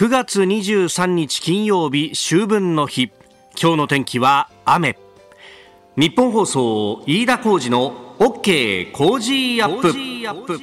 [0.00, 3.12] 9月23日金曜日秋分の日。
[3.60, 4.96] 今日の天気は雨。
[5.94, 10.58] ニッポン放送飯田浩司の OK Cozy up。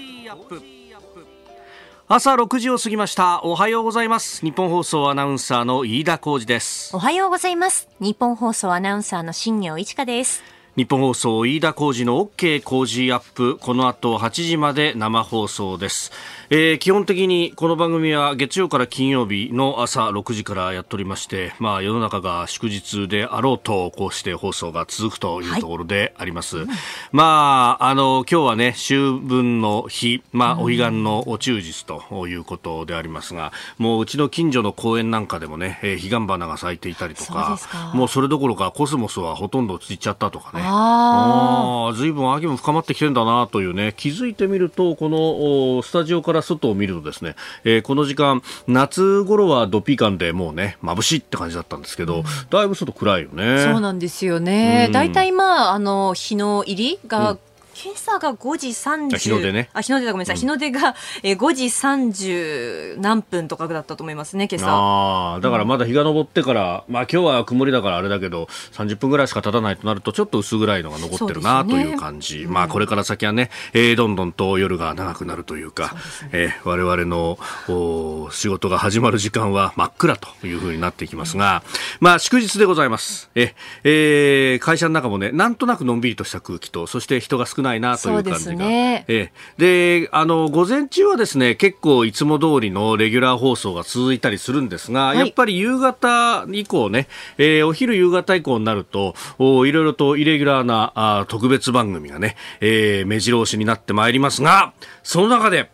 [2.08, 3.44] 朝6時を過ぎました。
[3.44, 4.44] おはようございます。
[4.44, 6.96] ニッポン放送アナウンサーの飯田浩司です。
[6.96, 7.88] おはようございます。
[8.00, 10.42] 日本放送アナウンサーの新行市佳です
[10.78, 16.12] 日本放送飯田浩二の OK 工事アップこの後8時まで生放送です。
[16.52, 26.68] えー、基本的にこの番組は月曜から金曜日の朝6時からやっておりまして、まあ、世の中が祝日であろうとこうして放送が続くというところであります、はい、
[27.12, 37.58] まああの今日はね秋分の日、まあ、お彼岸のお中日ということでありますが、もううちの近所の公園なんかでもね、えー、彼岸花が咲いていたりとか。
[37.96, 43.94] もうそれどころかコスモスはほとんど散っちゃったとかねああずいぶん秋も深まってきてんだなというね。
[43.98, 53.64] 気づいてみるとこのスタジオから外を見るとですね、えー、この時間、夏頃はドピーカンでもうね、眩しいって感じだったんですけど、うん、だいぶ外暗いよね。
[53.64, 54.90] そうなんですよね。
[54.92, 57.38] 大、う、体、ん、まあ、あの、日の入りが
[57.84, 59.70] 今朝が5時30日の出ね。
[59.72, 60.12] あ日の出だ。
[60.12, 65.36] ごめんなさい、うん、日の出が、えー、5時30何分とかだったと思いますね今朝。
[65.36, 76.30] あだからまだ日が昇ってから、まあ今日は曇りだからあれだけど30分ぐらいしか経たないとなるとちょっと薄暗いのが残ってるな、という感じ、うん、まあこれから先はね、えー、どんどんと夜が長くなるというか、ね。
[76.32, 77.38] えー、我々の
[77.70, 81.62] お仕事が始まる時間は真っ暗というふうになっていきますが、
[82.02, 83.30] うん、まあ祝日でございます。
[83.36, 83.54] え、
[83.84, 88.56] えー、会社の中もねなんとなくのんびりとした空気とそして人が少ないないなという感じが。
[88.56, 97.08] ね、えで、あの、午前中はですね、結構いつも通りのレギュラー放送が続いたりするんですが、はい、やっぱり夕方以降ね、
[97.38, 104.74] えー、お昼夕方以降になると、おいろいろとイレギュラーなあ特別番組がね、えー、目白押しになってまいりますが、
[105.04, 105.70] その中で、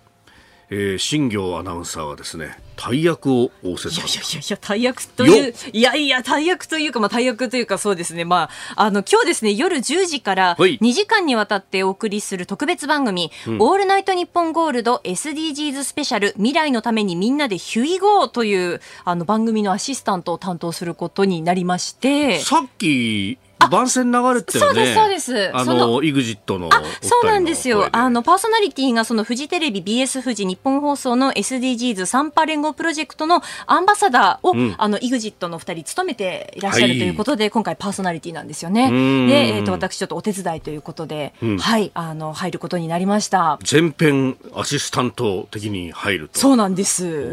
[0.69, 8.25] えー、新業アナウンサーはですね大役を仰せいやいやいや大役といういやいや大役というかまあ大役というかそうですね。
[8.25, 22.39] まああの今日ですね夜10時から2時間にわたってお送りする特別番組、うん、オールナイトニッポンゴールド SDGs スペシャル未来のためにみんなでヒュイゴーというあの番組のアシスタントを担当することになりまして。
[22.39, 23.37] さっき
[23.69, 24.93] 番宣流れてたよね。
[24.93, 25.55] そうです、そうです。
[25.55, 26.69] あの、イグジットの。
[26.71, 27.89] あ、そうなんですよ。
[27.91, 38.89] あの、パーソナリティがそのフジテレビ、BS 富士、日本放送の SDGs サンパ連合プロジェクトのアンバサダーを、うん、あの、イグジットの二人務めていらっしゃるということで、はい、今回パーソナリティなんですよね。
[39.27, 43.59] で、えっ、ー、と、私ちょっとお手伝いということで、うん、はい、あの、入ることになりました。
[43.63, 46.39] 全編アシスタント的に入ると。
[46.39, 47.31] そうなんです。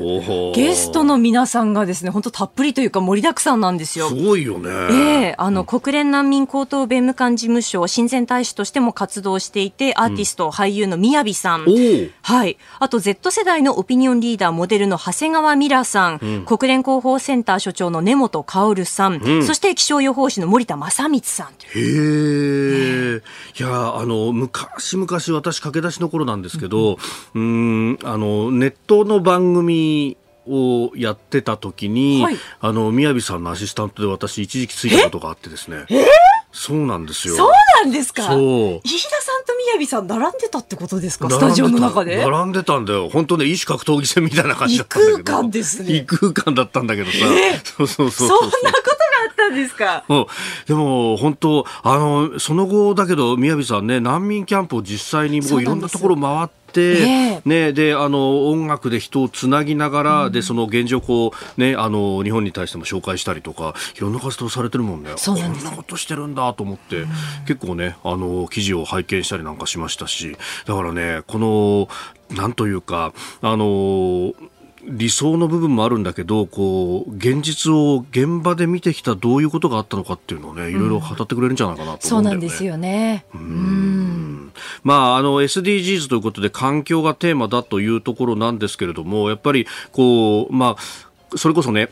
[0.55, 4.09] ゲストの皆さんがですね、本当たっぷりというか盛りだくさんなんですよ。
[4.09, 4.71] すごいよね。
[4.71, 11.65] ええー、あの、国連難民高等弁務官事務所親善大使としても活動していてアーティスト、うん、俳優のみやびさん、
[12.23, 23.23] はい、あと Z 世代のオピニオンリーダーモデルの長谷川ミラさん、うん、国連広報センター所長の根本薫さん、うん、そして気象予報士の森田正光さんへえ、
[23.59, 26.99] いやあの昔々私駆け出しの頃なんですけど、
[27.35, 35.85] うん、あのネットの番組をやってた時に、はい、あの、みやびさんのアシスタントで私一時期ついたことがあってですね。
[35.91, 36.07] え
[36.53, 37.37] そうなんですよ。
[37.37, 37.51] そう
[37.85, 38.25] なんですか？
[38.25, 38.81] そう。
[38.83, 41.31] 飯田さんとみやびさん並んでたってことですか？
[41.31, 42.17] スタジオの中で？
[42.29, 43.09] 並んでたんだよ。
[43.09, 45.21] 本当ね、異種格闘技戦みたいな感じだったんだけど。
[45.21, 45.95] 異空間ですね。
[45.95, 47.19] 異空間だったんだけどさ。
[47.19, 48.90] えー、そうそうそうそんなこ
[49.51, 50.05] ですか。
[50.09, 50.27] うん。
[50.67, 65.11] でも、本当あの、その後だけど、みやびさんね、難民キャンプを実際にもういろんなところ回って、、えー、ね、であの音楽で人をつなぎながら、うん、でその現状こう、ね、あの日本に対しても紹介したりとかいろんな活動されてるもんね。
[65.17, 67.09] そんなことしてるんだと思って、うん、
[67.47, 70.37] 結構ねあの記事を拝見したりなんかしましたし
[70.67, 71.89] だからねこの
[72.37, 73.13] なんというか
[73.43, 74.33] あの
[74.85, 82.01] 理想の部分もあるんだけどこう現実を現場で見てきたどういうことがあったのかっていうのをねいろいろ語ってくれるんじゃないかなと思うん。
[82.01, 83.25] そうなんですよね。
[83.35, 84.53] うん
[84.83, 91.91] まああの SDGs ということで環境がテーマだというところなんですけれどもやっぱりこうまあそれこそね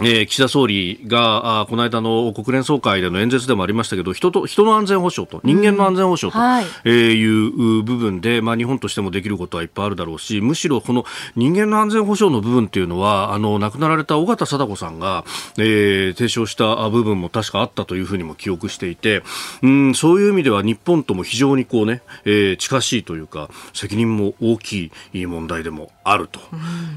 [0.00, 11.04] えー、岸田総理があこの間の国連総会での演説でもありましたけど人と人の安全保障と人間の安全保障と、はい、えー、いう部分で、まあ、日本としてもできることはいっぱいあるだろうしむしろこの
[11.36, 15.24] 人間の安全保障の部分っていうのはあの亡くなられた尾形貞子さんが、
[15.58, 19.22] えー、提唱した部分も確かあったというふうにも記憶していて
[19.62, 26.40] うんそういう意味では日本とも非常にこうね、えー、近しいというか責任も大きい問題でもあると、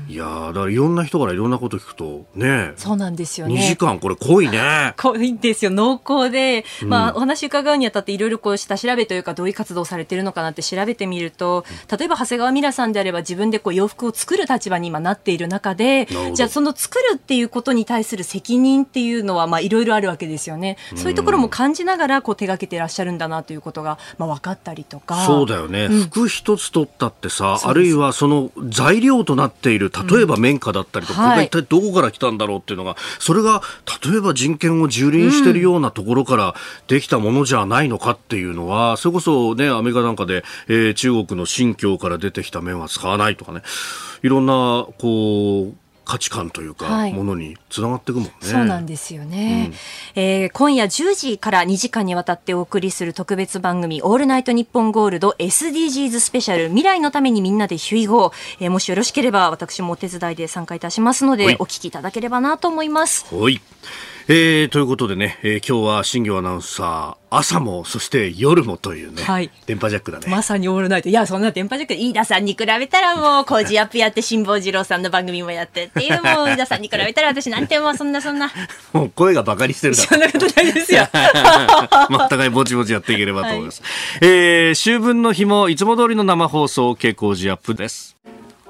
[0.07, 3.55] いやだからいろんな人からいろんなことを聞くとねそうなんですよね。
[3.55, 4.93] 2時間、これ濃いね。
[4.97, 5.71] 濃いんですよ。
[5.71, 11.65] 濃厚で、まあ、お話伺うにあたっていろいろこう下調べというか、どういう活動されてるのかなって調べてみると、
[11.97, 20.77] 例えば長谷川ミラさんであれば自分でこう洋服を作る立場に今なっている中で、じゃあその作るっていうことに対する責任っていうのは、まあ、いろいろあるわけですよね。
[20.95, 25.25] そういうところも感じながら、こう手がけていらっしゃるんだなということが、まあ、分かったりとか。
[25.25, 25.85] そうだよね。
[25.85, 33.61] うん、服一つ取ったってさ、あるいはその材料となっている、例えば綿花だったりとか、うん、これが一体どこから来たんだろうっていうのが、それが
[34.03, 36.55] 例えば人権を蹂躙しているようなところから
[36.87, 43.61] できたものじゃないのかっていうのは、それこそね、アメリカなんかで、えー、中国の新疆から出てきた面は使わないとかね、
[44.21, 48.33] いろんな、こう、価値観というか、はい、ものにつながっていくもんね。
[48.41, 49.71] そうなんですよね、
[50.15, 58.33] うん、えー、今夜10時から2時間にわたってお送りする特別番組、オールナイトニッポンゴールド SDGs スペシャル、未来のためにみんなでヒュイゴー、
[58.65, 63.25] えー、もしよろしければ私もお手伝いで参加いたしますので、お聞きいただければなと思います。
[63.35, 63.59] はい。
[64.27, 70.25] えー、ということでね、えー、今日は新業アナウンサー、朝も、そして夜もというね、はい、電波ジャックだね。
[70.29, 71.09] まさにオールナイト。
[71.09, 78.51] いや、そんな電波ジャック、飯田さんに比べたらもう、工事アップやって、辛坊治郎さんの番組もやってっていう、もう、飯田さんに比べたら私なんてもう、そんなそんな。
[78.93, 81.07] もう声がバカにしてるだそんなことないですよ。
[82.09, 83.83] まあ、互いぼちぼちやっていければと思います。
[83.83, 88.15] はい、えー、秋分の日も、いつも通りの生放送、傾向時アップです。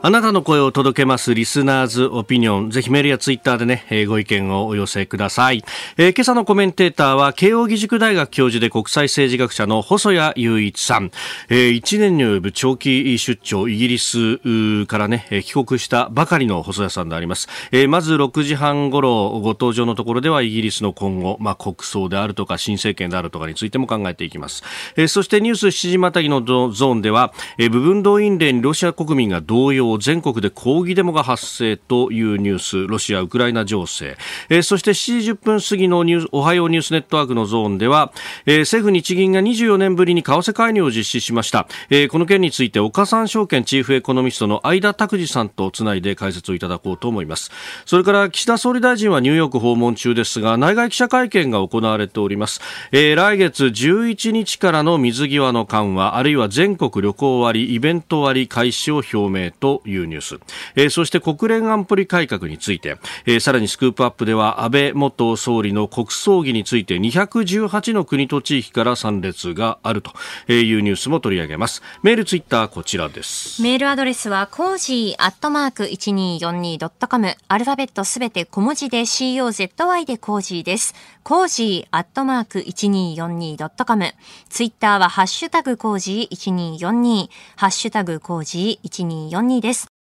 [0.02, 2.70] あなたの声を届けますリスナーズオピニオン。
[2.70, 5.64] ぜひメールやツイッターでね、えー、ご意見をお寄せください、
[5.98, 11.12] えー、今朝のコメンテーターは、慶應義塾大学教授で国際政治学者の細谷雄一さん。
[11.50, 14.38] えー、1年に及ぶ長期出張、イギリス
[14.86, 17.48] からね、帰国したばかりの細谷さんであります。
[17.72, 24.62] えー、まず6時半ごろ、ご登場のところでは、イギリスの今後、まあ、国葬であるとか、新政権であるとかについても考えていきます。
[24.98, 34.18] えー、そしてニュース7時またぎのゾーンでは、えー、部分動員令にロシア国民が動揺全国で抗議デモが発生というニュースロシア・ウクライナ情勢、
[34.50, 38.12] えー、そして7時10分過ぎのニュースおはようニュースネットワークのゾーンでは、
[38.46, 47.52] えー、政府日銀が24年ぶりに為替介入を実施しました、えー、この件について岡三証券チーフエコノミストの相田拓司さんとつないで解説をいただこうと思います。
[47.86, 52.62] それから岸田総理大臣はニューヨーク訪問中ですが内外記者会見が行われております、
[52.92, 60.40] えー、来月11日からの水際の緩和あるいは全国旅行割イベント割開始を表明というニュース、
[60.76, 70.12] えー、そして国連安保理改革について、えー、さらにスクープアップでは安倍元総理の国葬儀について218の国と地域から参列があると
[70.52, 71.82] いうニュースも取り上げます。
[72.04, 73.62] メールツイッターこちらです。
[73.62, 80.94] メールアドレスはコージーアットマーク 1242.com アルファベットすべて小文字で COZY でコージーです。
[81.24, 84.14] cozyアットマーク 1242.com
[84.50, 89.95] ツイッターはハッシュタグ cozy1242ハッシュタグコージー1242です。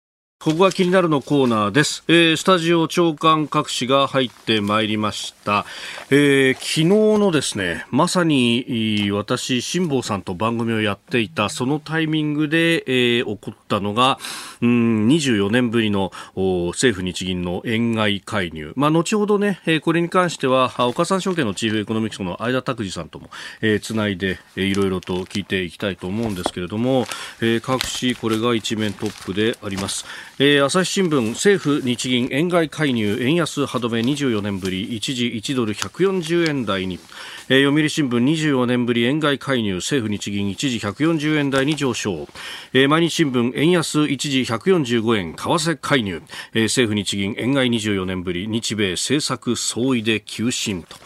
[0.44, 5.68] ここが気になるのコーナーです、えー、スタジオ長官各紙が入ってまいりました、
[6.10, 6.86] えー、昨日
[7.20, 14.18] のですねまさに私辛坊さんと番組をやっていたそのタイミングで、えー、起こったのが
[14.62, 18.74] うん24年ぶりの政府日銀の円買い介入。
[18.76, 23.30] まあ後ほどね、えー、これに関しては岡三証券のチーフエコノミクスの相田拓司さんとも、
[23.62, 27.06] えー、つないで、いろいろと聞いていきたいと思うんですけれども、
[27.42, 30.06] えー、各紙これが一面トップであります。
[30.44, 37.00] えー、朝日新聞政府日銀円買い介入円安歯止め24年ぶり一時1ドル140円台に、
[37.48, 42.28] えー、読売新聞24年ぶり円買い介入政府日銀一時140円台に上昇、
[42.74, 46.24] えー、毎日新聞円安一時145円為替介入、
[46.56, 50.98] えー、政府日銀円買い24年ぶり日米政策相違で急進と。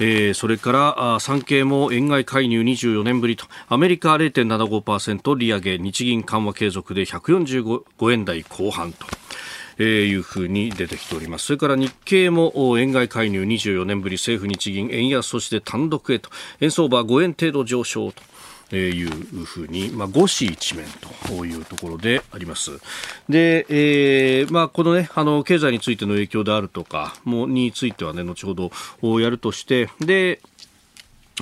[0.00, 9.06] えー、それから産経も円買い介入24年ぶりとアメリカ0.75%利上げ日銀緩和継続で145円台後半と。
[9.80, 11.46] えー、いうふうに出てきております。
[11.46, 18.22] それから日経も円買い介入24年ぶり政府日銀円安そして単独へと円相場5円程度上昇と。
[18.76, 19.10] いう
[19.44, 20.86] ふうに、まあ、五市一面
[21.26, 22.78] というところであります。
[23.28, 30.40] で、えー、まあ、このね、あの、経済についての影響であるとかも、についてはね、後ほどやるとして、で、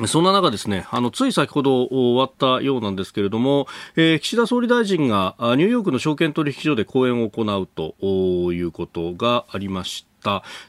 [0.06, 3.66] そんな中ですね、あの、つい先ほど終わったようなんですけれども、
[3.96, 10.05] えー、岸田総理大臣がニューヨークの証券取引所で講演を行うということがありました。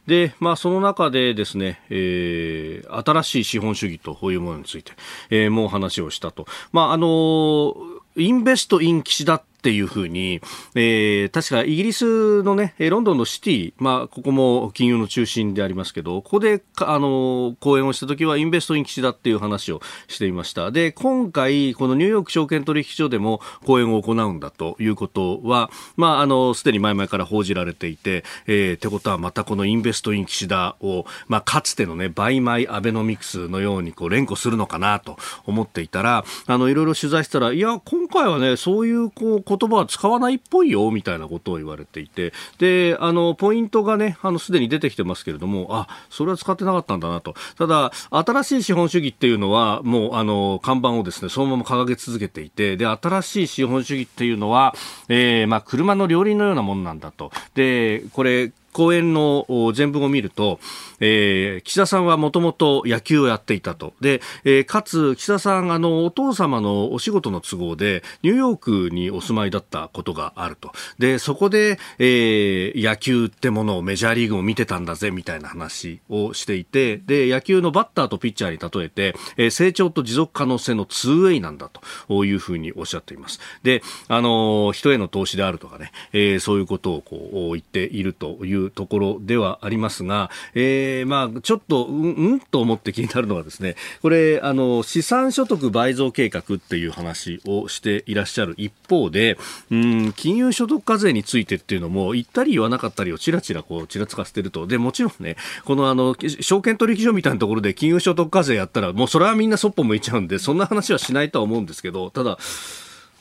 [0.05, 4.93] で、まあ、その中でですね、えー、新しい資本主義というものについて、
[5.29, 6.45] えー、もう話をしたと。
[6.71, 7.75] まあ、あの
[8.15, 10.39] インベストイン岸田っっていうふうに、
[10.75, 20.71] えー、確かイギリスのね、ロンドンのシティ、まあ、ここも金融の中心でありますけど、ここで、あの、講演をした時はインベストイン岸田っていう話をしていました。
[20.71, 47.35] で、今回、このニューヨーク証券取引所でも講演を行うんだということは、まあ、あの、すでに前々から報じられていて、えー、ってことはまたこの Invest in 岸田を、まあ、かつてのね、 Buy my アベノミクスのようにこう連呼するのかなと思っていたら、あの、いろいろ取材したら、いや、今回はね、そういうこう言葉は使わないっぽいよ、みたいなことを言われていて、で、あの、ポイントがね、あの、すでに出てきてますけれども、あ、それは使ってなかったんだなと。
[47.57, 54.75] ただ、新しい資本主義っていうのは、もう、あの、看板をですね、そのまま掲げ続けていて、で、新しい資本主義っていうのは、
[55.09, 57.31] えー、まあ、車の両輪のようなものなんだと。
[57.55, 60.59] で、これ、講演の全文を見ると、
[60.99, 63.95] えー、岸田さんはもともと野球をやっていたと。
[64.01, 70.73] で、えー、かつ、岸田さん、あの、お父様のお仕事の都合で、ニューヨークにお住まいだったことがあると。
[70.99, 81.71] で、そこで、えー、野球ってものをメジャーリーグを見てたんだぜ、みたいな話をしていて、で、野球のバッターとピッチャーに例えて、えー、成長と持続可能性の 2way なんだ
[82.07, 83.39] というふうにおっしゃっています。
[83.63, 99.37] で、あの、人への投資であるとかね、えー、そういうことをこう言っているというところではありますが、え、まあ、ちょっと、うん、うんと思って気になるのはですね、これ、あの、資産所得倍増計画っていう話をしていらっしゃる一方で、
[99.71, 104.67] うん、金融所得課税についてっていうのも、言ったり言わなかったりをちらちらこう、ちらつかせてると。
[104.67, 112.37] で、もちろんね、このあの、証券取引所みたいなところで金融所得課税やったら、もうそれはみんなそっぽ向いちゃうんで、そんな話はしないとは思うんですけど、ただ、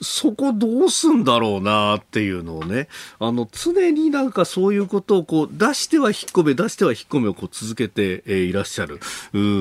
[0.00, 2.88] そこどうすんだろうなっていうのをね、
[3.18, 9.00] あの、常になんかそういうことをこう、出しては引っ込め、出しては引っ込めをこう続けて、いらっしゃる、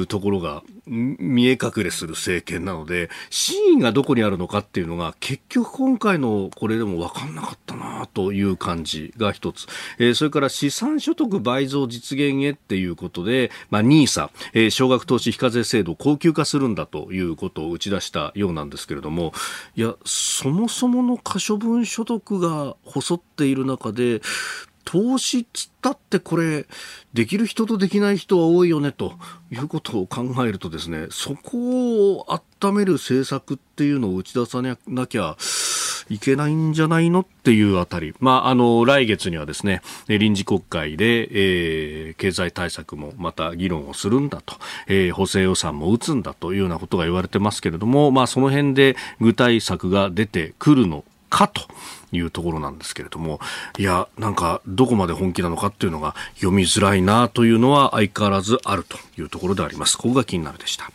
[0.07, 9.67] ところが、見え隠れする政権なので、真意がどこにあるのかっていうのが、結局今回のこれでも分かんなかったなという感じが一つ。
[9.97, 19.33] えー、それから資産所得倍増実現へっていうことで、まあ、NISA、えー、少額投資非課税制度を高級化するんだということを打ち出したようなんですけれども、
[19.75, 19.95] いや、
[20.25, 24.22] そもそもの可処分所得が細っている中で、
[24.84, 26.65] 投資つったってこれ、
[27.13, 29.13] できる人とできない人は多いよねと
[29.51, 32.25] いうことを考えるとですね、そこを
[32.62, 35.36] 温める政策っていうのを打ち出さなきゃ
[36.09, 38.13] いけないんじゃないのっていうあたり。
[38.19, 44.55] まあ、あの、来月にはですね、臨時国会で、えー、経済対策もまた議論をするんだと、
[44.88, 51.63] えー、補正予算も打つんだというようなことが言われてますけれども、まあ、その辺で具体策が出てくるのかと
[52.12, 53.39] いうところなんですけれども、
[53.77, 59.97] いや、なんか、どこまで本気なのかっていうのが読みづらいなというのは相変わらずあるというところであります。
[59.97, 60.91] ここが気になるでした。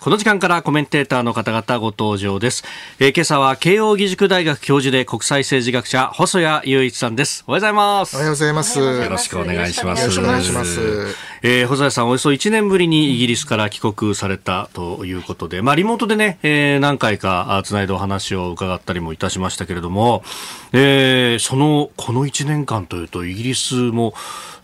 [0.00, 2.62] この時間からコメンテーターの方々ご登場です。
[3.00, 7.42] えー、今朝は慶應義塾大学教授で国際政治学者細谷雄一さんです。
[7.48, 8.14] おはようございます。
[8.14, 8.78] おはようございます。
[8.78, 10.02] よろしくお願いします。
[10.02, 10.80] よろしくお願いします。
[11.42, 20.22] えー、細谷さんおよそ1年ぶりにイギリスから帰国されたということで、まあリモートでね、えー、何回かつないでお話を伺ったりもいたしましたけれども、
[20.72, 24.14] えー、その、この1年間というとイギリスも、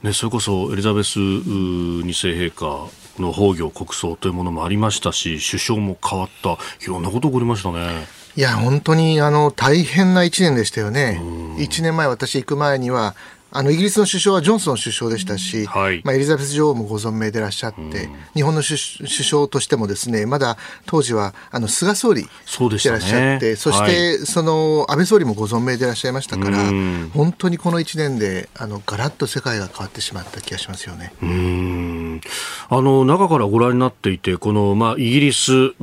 [0.05, 8.07] ね、それこそエリザベス2世陛下の崩御国葬というものもありましたし首相も変わったいろんなこと起こりましたね。
[8.37, 11.21] いや本当にあの大変な1年でしたよね。
[11.57, 13.15] 1年前私行く前には
[13.57, 17.91] あのイギリスの首相はジョンソン首相でしたし、はい、まあ、エリザベス女王もご存命でいらっしゃって、うん、
[18.35, 20.57] 日本の首相としてもですねまだ
[20.87, 31.13] 当時はあの菅総理でいらっしゃって、そ、ね,、して、はい、その安倍総理もご存命でいらっしゃいましたから、うん、本当にこの1年であのガラッと世界が変わってしまった気がしますよね。
[31.23, 32.21] うん。
[32.69, 35.75] あの中からご覧になっていてこの、まあ、イギリス、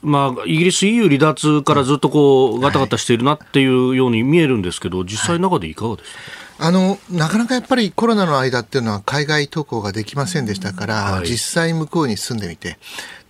[0.00, 12.78] まあ、イギリス EU 離脱からずっとこうガタガタしているなっていうように見えるんですけど、実際中でいかがですか、はいあのなかなかやっぱりコロナの間っていうのは海外渡航ができませんでしたから、はい、実際向こうに住んでみて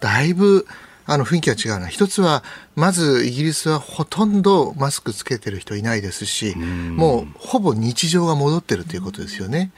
[0.00, 0.66] だいぶ
[1.10, 1.88] あの雰囲気が違うな。
[1.88, 2.44] 一つは
[2.76, 9.72] まずイギリスはほとんどマスクつけてる人いないですしもうほぼ日常が戻ってるということですよね。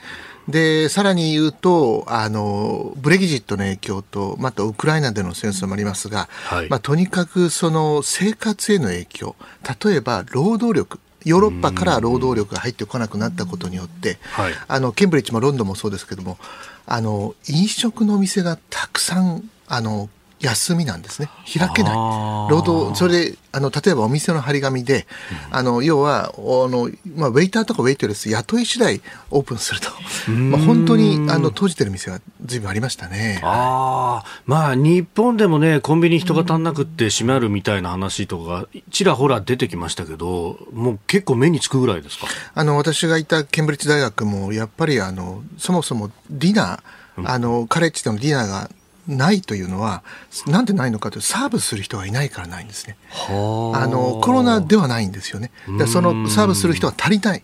[0.48, 9.36] でさらに言うとあのブレギジットの影響とまたウクライナでの戦争もありますが、はい、まあ、とにかくその生活への影響
[9.84, 16.38] 例えば労働力ヨーロッパから労働力が入ってこなくなったことによって、はい、あのケンブリッジもロンドンもそうですけども
[16.86, 20.08] あの飲食の店がたくさんあの
[20.40, 21.28] 休みなんですね。
[21.58, 21.92] 開けない。
[21.94, 25.06] 労働それであの例えばお店の張り紙で、
[25.50, 29.90] うん、あの要はあの、まあ、ウェイターとかウェイトレス雇い次第オープンすると、
[30.32, 33.40] まあ、本当にあの閉じてる店がずいぶんありましたね。
[33.44, 42.26] ああ、まあ日本でもね、コンビニ人が足んなくって閉まるみたいな話とか、ちらほら出てきましたけど、もう結構目につくぐらいですか？
[42.54, 48.70] あの、私がいたケンブリッジ大学も、やっぱりあの、そもそもディナー、あの、カレッジでのディナーが
[49.10, 50.02] ないというのは
[50.46, 52.96] なんでないのかというとサーブする人がいないからないんですね。
[53.28, 55.50] あのコロナではないんですよね。
[55.78, 57.42] でそのサーブする人は足りない。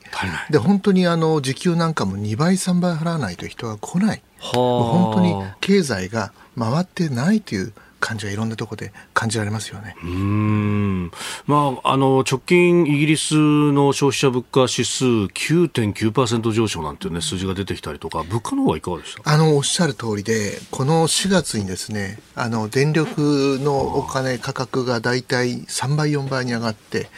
[0.50, 4.22] で本当にあの時給なんかも2倍3倍払わないと人が来ない。
[4.38, 9.96] 本当に経済が回ってないという感じはいろんなところで感じられますよね。
[10.02, 11.10] うん。
[11.46, 13.34] まあ、あの、直近イギリス
[13.72, 19.30] の消費者物価指数9.9%上昇なんていうね、数字が出てきたりとか、物価の方はいかがでした？
[19.32, 27.08] あの、おっしゃる通りで、この4月にですね、あの、電力のお金価格がだいたい3倍、4倍に上がって、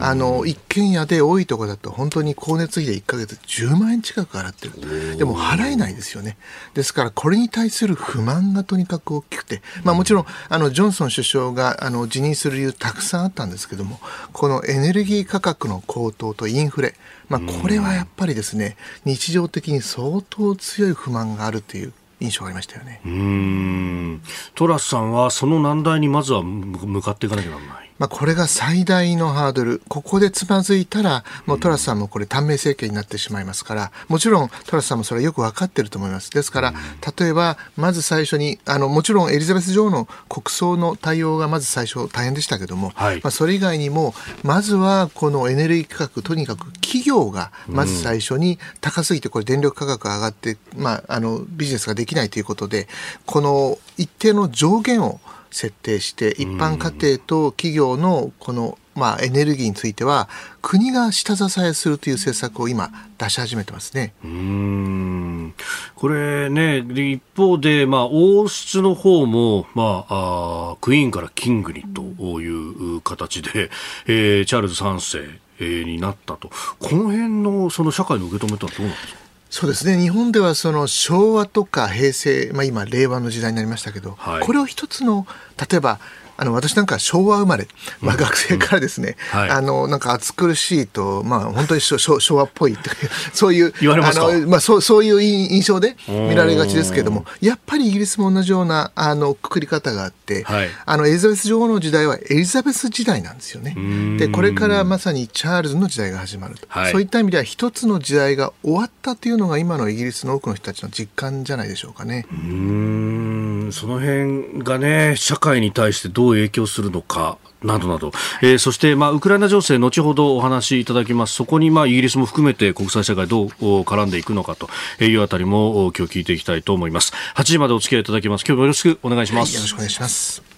[0.00, 5.16] あの、一軒家で多いところだと本当に光熱費で1か月10万円近く払ってる。
[5.16, 6.36] でも払えないですよね。
[6.74, 14.00] ですから、これに対する不満がとにかく大きくて、まあもちろん、あのジョンソン首相があの辞任する理由たくさんあったんですけども
[14.32, 16.94] このエネルギー価格の高騰とインフレ、
[17.28, 23.00] まあ、これはやっぱりですね日常的に相当強い不満があるという印象がありましたよね。
[23.04, 24.22] うん。
[24.54, 36.30] トラスさんはその難題にまずは向かっていかなきゃならないまあ、これが最大のハードル、ここでつまずいたら、もうトラスさんもこれ、短命政権になってしまいますから、もちろんトラスさんもそれはよく分かってると思います。
[36.30, 36.74] ですから、
[37.18, 52.88] 例えば、まず最初に、あのもちろんエリザベス女王の国葬の対応がまず最初、大変でしたけども、はい、まあ、それ以外にも、まずはこのエネルギー価格、とにかく企業がまず最初に高すぎて、これ、電力価格が上がって、まあ、あのビジネスができないということで、
[53.24, 60.26] この一定の上限を設定して一般家庭と企業のこのまあ、エネルギーについては
[60.62, 64.14] 国が下支えするという政策を今出し始めてますね。
[64.24, 65.54] うん。
[65.94, 72.00] これね一方で、まあ、王室の方も、まあ、あクイーンからキングにと
[72.40, 73.70] いう形で、
[74.06, 76.48] えー、チャールズ3世になったと。
[76.78, 79.25] この辺のその社会の受け止めとはどうなんですか？
[79.50, 80.00] そうですね。
[80.00, 85.26] 日本ではその昭和とか平成、まあ、今令和の時代になりましたけど、はい、これを一つの
[85.70, 86.00] 例えば
[86.36, 87.66] あの私なんか昭和生まれ、
[88.00, 89.40] まあ、学生からですね、うん。
[89.40, 92.94] はい、あのなんか暑苦しいと、まあ、本当に昭昭和っぽいという
[93.32, 103.74] そういうあの、まあ、そうそういう印象で見られがちですけれどもやっぱりイギリスも同じようなあのくくり方があって、はい、あのエリザベス女王の時代はエリザベス時代なんですよね。
[104.18, 112.26] でこれからまさにチャールズの時代が始まると、はい、そういった意味では一つの時代が終わったというのが今のイギリスの多くの人たちの実感じゃないでしょうかね。
[112.30, 113.70] うん。
[113.72, 118.12] その辺がね社会に対してどう影響するのかなどなど、
[118.42, 124.68] えー、そして、まあ、ウクライナ情勢、後ほどお話しいただきます、そこに、まあ、イギリスも含めて国際社会どう絡んでいくのかと
[125.02, 127.12] いうあたりも今日聞いていきたいと思います。
[127.34, 128.44] 8時までお付き合いいただきます。
[128.46, 129.50] 今日もよろしくお願いします。
[129.50, 130.56] はい、よろしくお願いします。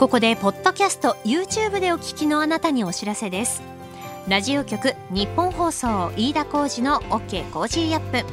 [0.00, 3.60] ここでポッドキャスト YouTube でお聞きのあなたにお知らせです
[4.28, 8.26] ラジオ局日本放送飯田浩司の OK コージーアップ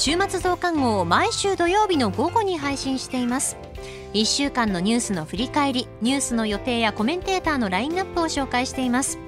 [0.00, 3.58] 週末増刊号を毎週土曜日の午後に配信しています。
[4.14, 9.18] 1週間のニュースの振り返りニュースの予定やコメンテーターのラインナップを紹介しています。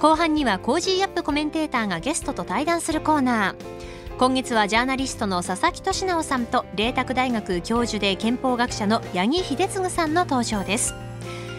[0.00, 4.16] 後半には Cozy upコメンテーターがゲストと対談するコーナー。
[4.16, 10.94] 今月はジャーナリストの佐々木俊尚さんと麗澤大学教授で憲法学者の八木秀次さんの登場です。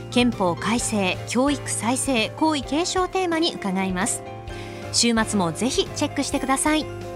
[0.09, 4.23] 憲法改正教育再生皇位継承テーマに伺います。
[4.93, 7.06] 週末もぜひチェックしてください。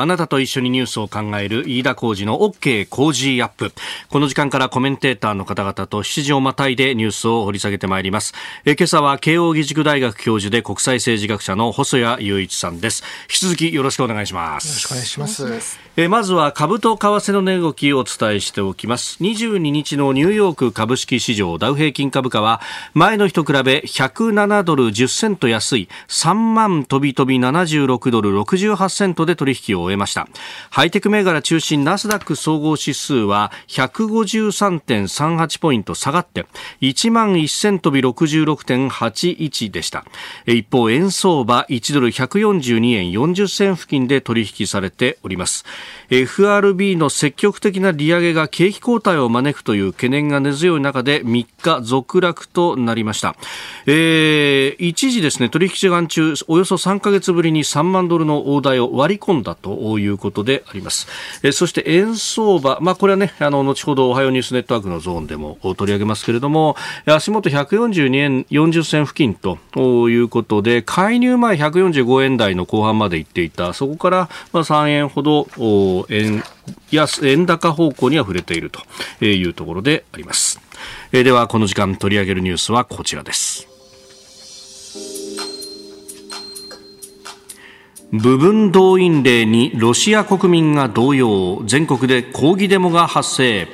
[0.00, 3.72] あなたと一緒にニュースを考える飯田浩二の OK 工事アップ。
[4.10, 8.32] この時間からコメンテーターの方々と7時をまたいでニュースを掘り下げてまいります。
[8.64, 13.02] え今朝は慶応義塾大学教授で国際政治学者の細谷雄一さんです。
[13.22, 14.68] 引き続きよろしくお願いします。
[14.68, 15.80] よろしくお願いします。
[15.96, 19.18] えまずは株と為替の値動きをお伝えしておきます。
[19.20, 22.60] 22日のニューヨーク株式市場ダウ平均株価は
[22.94, 30.28] 前の日と比べ107ドル10セント安い3万飛び飛び76ドル68セントで取引を終えました。
[30.70, 36.46] ハイテク銘柄中心ナスダック総合指数は153.38ポイント下がって
[36.80, 40.04] 1万1000飛び66.81でした。
[40.46, 45.64] 一方円相場1ドル142円40銭付近で取引されております。
[46.10, 53.36] FRB の積極的な利上げが景気後退を招くという懸念が根強い中で3日続落となりました、
[53.86, 61.06] えー、一時ですね取引時間中およそ3か月ぶりに3万ドルの大台を割り込んだとということであります。
[61.42, 69.58] えそして円相場、まあ、これはね、あの、後ほどおはようニュースネットワークのゾーンでも取り上げますけれども、足元142円40銭付近と
[70.08, 75.46] いうことで、介入前145円台の後半まで行っていた、そこからまあ3円ほど
[76.10, 76.42] 円
[76.90, 80.60] 安、円高方向には触れているというところであります。
[81.12, 83.77] えでは、この時間取り上げるニュースはこちらです。
[88.12, 91.62] 部分動員令にロシア国民が動揺。
[91.66, 93.68] 全国で抗議デモが発生。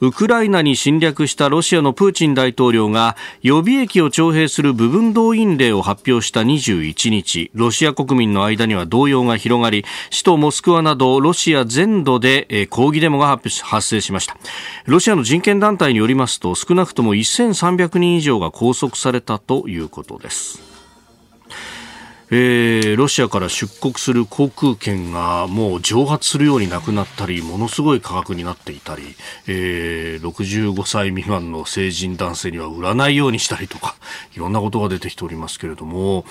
[0.00, 7.50] ウクライナに侵略したロシアのプーチン大統領が予備役を徴兵する部分動員令を発表した21日。
[7.52, 14.38] ロシア国民の間には動揺が広がり首都モスクワなどロシア全土で抗議デモが発生しました。
[14.86, 20.73] ロシアの人権団体によりますと少なくとも1300人以上が拘束されたということです。
[22.36, 29.14] えー、ロシアから出国する航空券がもう蒸発するようになくなったりものすごい価格になっていたり、
[29.46, 33.94] えー、65歳未満の成人男性には売らないようにしたりとか
[34.34, 36.24] いろんなことが出てきておりますけれども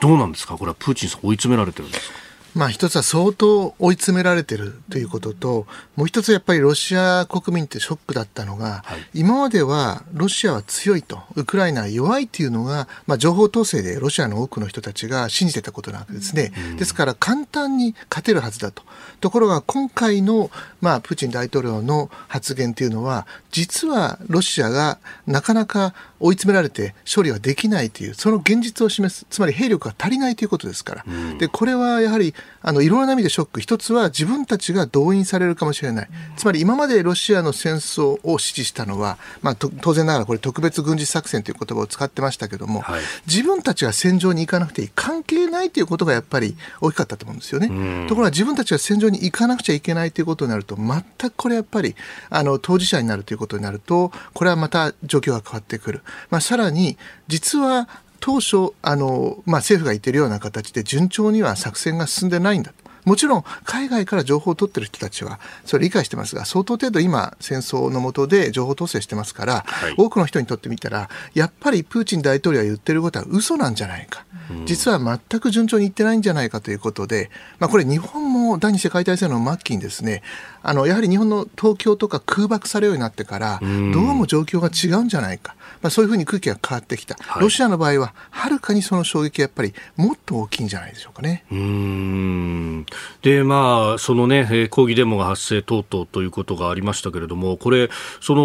[0.00, 0.56] どうなんですか？
[0.56, 2.27] これはプーチンさん追い詰められてるんですか？
[2.54, 16.52] まあ、一つは相当追い詰められてるということと、もう一つやっぱりロシア国民ってショックだったのが、はい、今まではロシアは強いと、ウクライナは弱いっていうのが、まあ、情報統制でロシアの多くの人たちが信じてたことなわけですね。
[16.70, 18.82] うん、ですから簡単に勝てるはずだと。
[19.20, 31.04] ところが今回の、まあ、プーチン大統領の発言というのは、実はロシアがなかなか追い詰められて勝利はできないという、その現実を示す、つまり兵力が足りないということですから。
[31.06, 33.60] うん、で、これはやはり、あの、いろんな意味でショック。
[33.60, 36.08] 一つは自分たちが動員されるかもしれない。
[36.36, 44.90] つまり今までロシアの戦争を支持したのは、まあ、当然ながらこれ特別軍事作戦という言葉を使ってましたけども、はい、自分たちが戦場に行かなくていい。
[44.94, 47.68] 関係ないということがやっぱり大きかったと思うんですよね。
[47.68, 51.94] うん、ところが自分たちが戦場に行かなくちゃいけないということになると、全くこれやっぱり、
[52.30, 56.02] あの、当事者になるということになると、これはまた状況が変わってくる。
[56.30, 56.98] まあ、さらに、
[57.28, 57.88] 実は
[58.20, 62.72] 当初、あの、まあ、政府が言っているような形で順調には作戦が進んでないんだ。
[63.08, 74.26] もちろん海外から情報を取ってる人たちはそれ理解してますが相当程度今戦争の下で情報統制してますから、はい、多くの人にとってみたらやっぱりプーチン大統領が言ってることは嘘なんじゃないか、
[74.66, 80.22] 実は全く順調にいってないんじゃないかということで、まあ、これ日本も第二次世界大戦の末期にですね
[80.62, 83.70] あのやはり日本の東京とか空爆されるようになってからどう
[84.14, 85.56] も状況が違うんじゃないか。
[85.82, 91.44] まあ、そういうふうに空気が変わってきた、はい、ロシアの場合ははるかにその衝撃はやっぱりもっと大きいんじゃないでしょうかね。
[91.50, 92.86] うん
[93.22, 98.42] でまあそのね抗議デモが発生等々ということがありましたけれどもこれその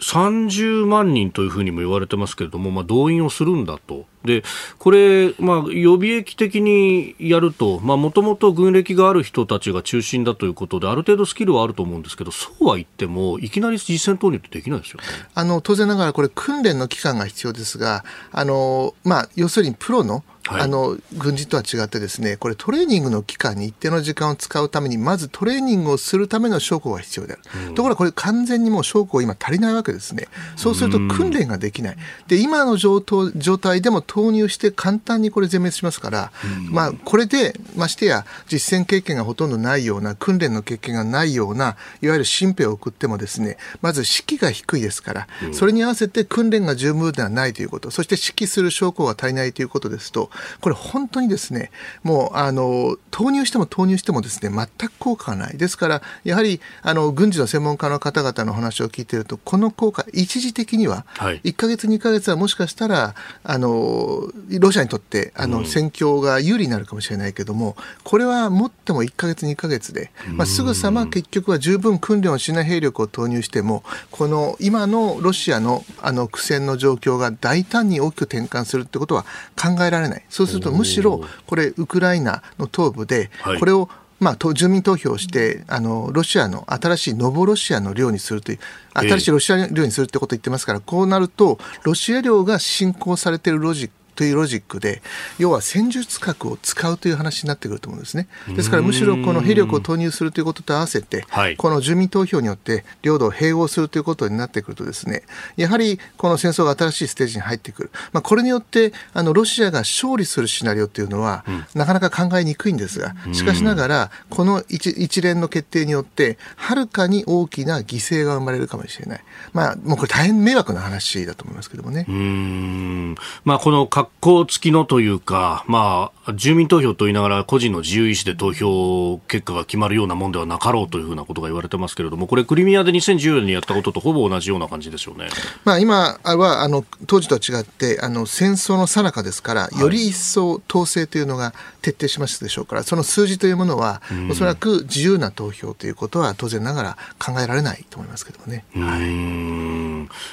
[0.00, 4.06] 30万人というふうにも言われてますけれども、まあ、動員をするんだと。
[4.24, 4.42] で、
[4.78, 15.06] これ、まあ、予備役的にやると、まあ、もともと軍歴がある人たちが中心だということで、ある程度スキルはあると思うんですけど、そうは言っても、いきなり実戦投入ってできないですよね。
[15.34, 30.26] あの、当然ながらこれ訓練の期間が必要ですが、あの、まあ、要するにプロの、あの軍人とは違ってですねこれトレーニングの期間に一定の時間を使うためにまずトレーニングをするための証拠が必要である、うん、ところがこれ完全にもう証拠今足りないわけですね。
[30.56, 31.96] そうすると訓練ができない。
[32.26, 33.00] で今の状
[33.36, 47.90] 状態でも投入して簡単にこれ全滅しますから、うん、まあこれでましてや実戦経験がほとんどないような訓練の経験がないようないわゆる新兵を送ってもですねまず士気が低いですから、うん、それに合わせて訓練が十分ではないということ。
[47.90, 50.30] そして指揮する証拠が足りないということですと
[50.60, 51.70] これ本当にですね、
[52.02, 55.56] もう、あの、投入しても投入してもですね、全く効果がない。
[55.56, 61.04] ですから、やはり、あの、軍事の専門家の方々の話を聞いていると、この効果、一時的には、
[61.44, 79.24] 1か月、2か月はもしかしたら、あの、ロシアにとって、あの、戦況が有利になるかもしれないけども、これはもっても1か月、2か月で、まあ、すぐさま結局は十分訓練をしない兵力を投入しても、この今のロシアのあの苦戦の状況が大胆に大きく転換するってことは
[79.56, 80.24] 考えられない。
[80.30, 83.90] そうするとむしろこれウクライナの東部でこれを、
[84.20, 88.58] まあ、住民投票してあのロシアの新しいノボロシアの領にするという
[88.94, 95.00] 新しいロシア領にするってことを言ってますから、こうなるとロシア領が侵攻されているロジックというロジックで
[95.38, 98.28] 要は戦術核を使うという話になってくると思うんですね。
[98.54, 105.22] ですからむしろこの兵力を投入するということと合わせて、はい、この住民投票によって領土を併合するということになってくるとですね。
[105.56, 119.20] やはりこの戦争が新しいステージに入ってくる、まあ、これによってあのロシアが勝利するシナリオというのは、うん、なかなか考えにくいんですがしかしながらこの一一連の決定によってはるかに大きな犠牲が生まれるかもしれない、
[119.54, 122.04] まあ、もうこれ大変迷惑な話だと思いますけどもね。
[122.06, 123.14] うん。
[123.44, 135.28] まあ、この核好付きのというか、まあ、住民投票と言いながら個人の自由意思で投票結果が決まるようなもんではなかろうというふうなことが言われてますけれども、これ、クリミアで2014年にやったこととほぼ同じような感じですよね。
[135.64, 148.64] まあ、今はあの当時とは違ってあの戦争の最中ですから、より一層統制というのが徹底しましたでしょうから、その数字というものは、おそらく自由な投票ということは当然ながら考えられないと思いますけどね。
[148.74, 149.90] はい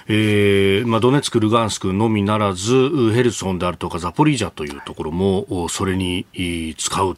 [0.07, 6.25] えーまあ、ドネツク、ルガンスクのみならず、ヘルソンであるとかザポリージャというところもそれに
[6.77, 7.17] 使う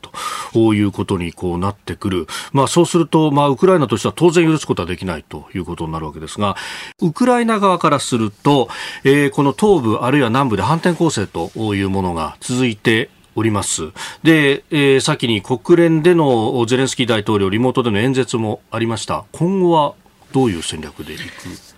[0.54, 6.56] ということにこうなってくる、まあ、そうすると、まあ、ウクライナとしては当然許すことはできないということになるわけですが、
[7.02, 8.69] ウクライナ側からすると、
[9.04, 13.91] えー、この東部あるいは南部で反転攻勢というものが続いております。
[14.23, 19.25] で、えー、先に国連でのゼレンスキー大統領リモートでの演説もありました。
[19.32, 19.93] 今後は
[20.32, 21.23] どういう戦略でいく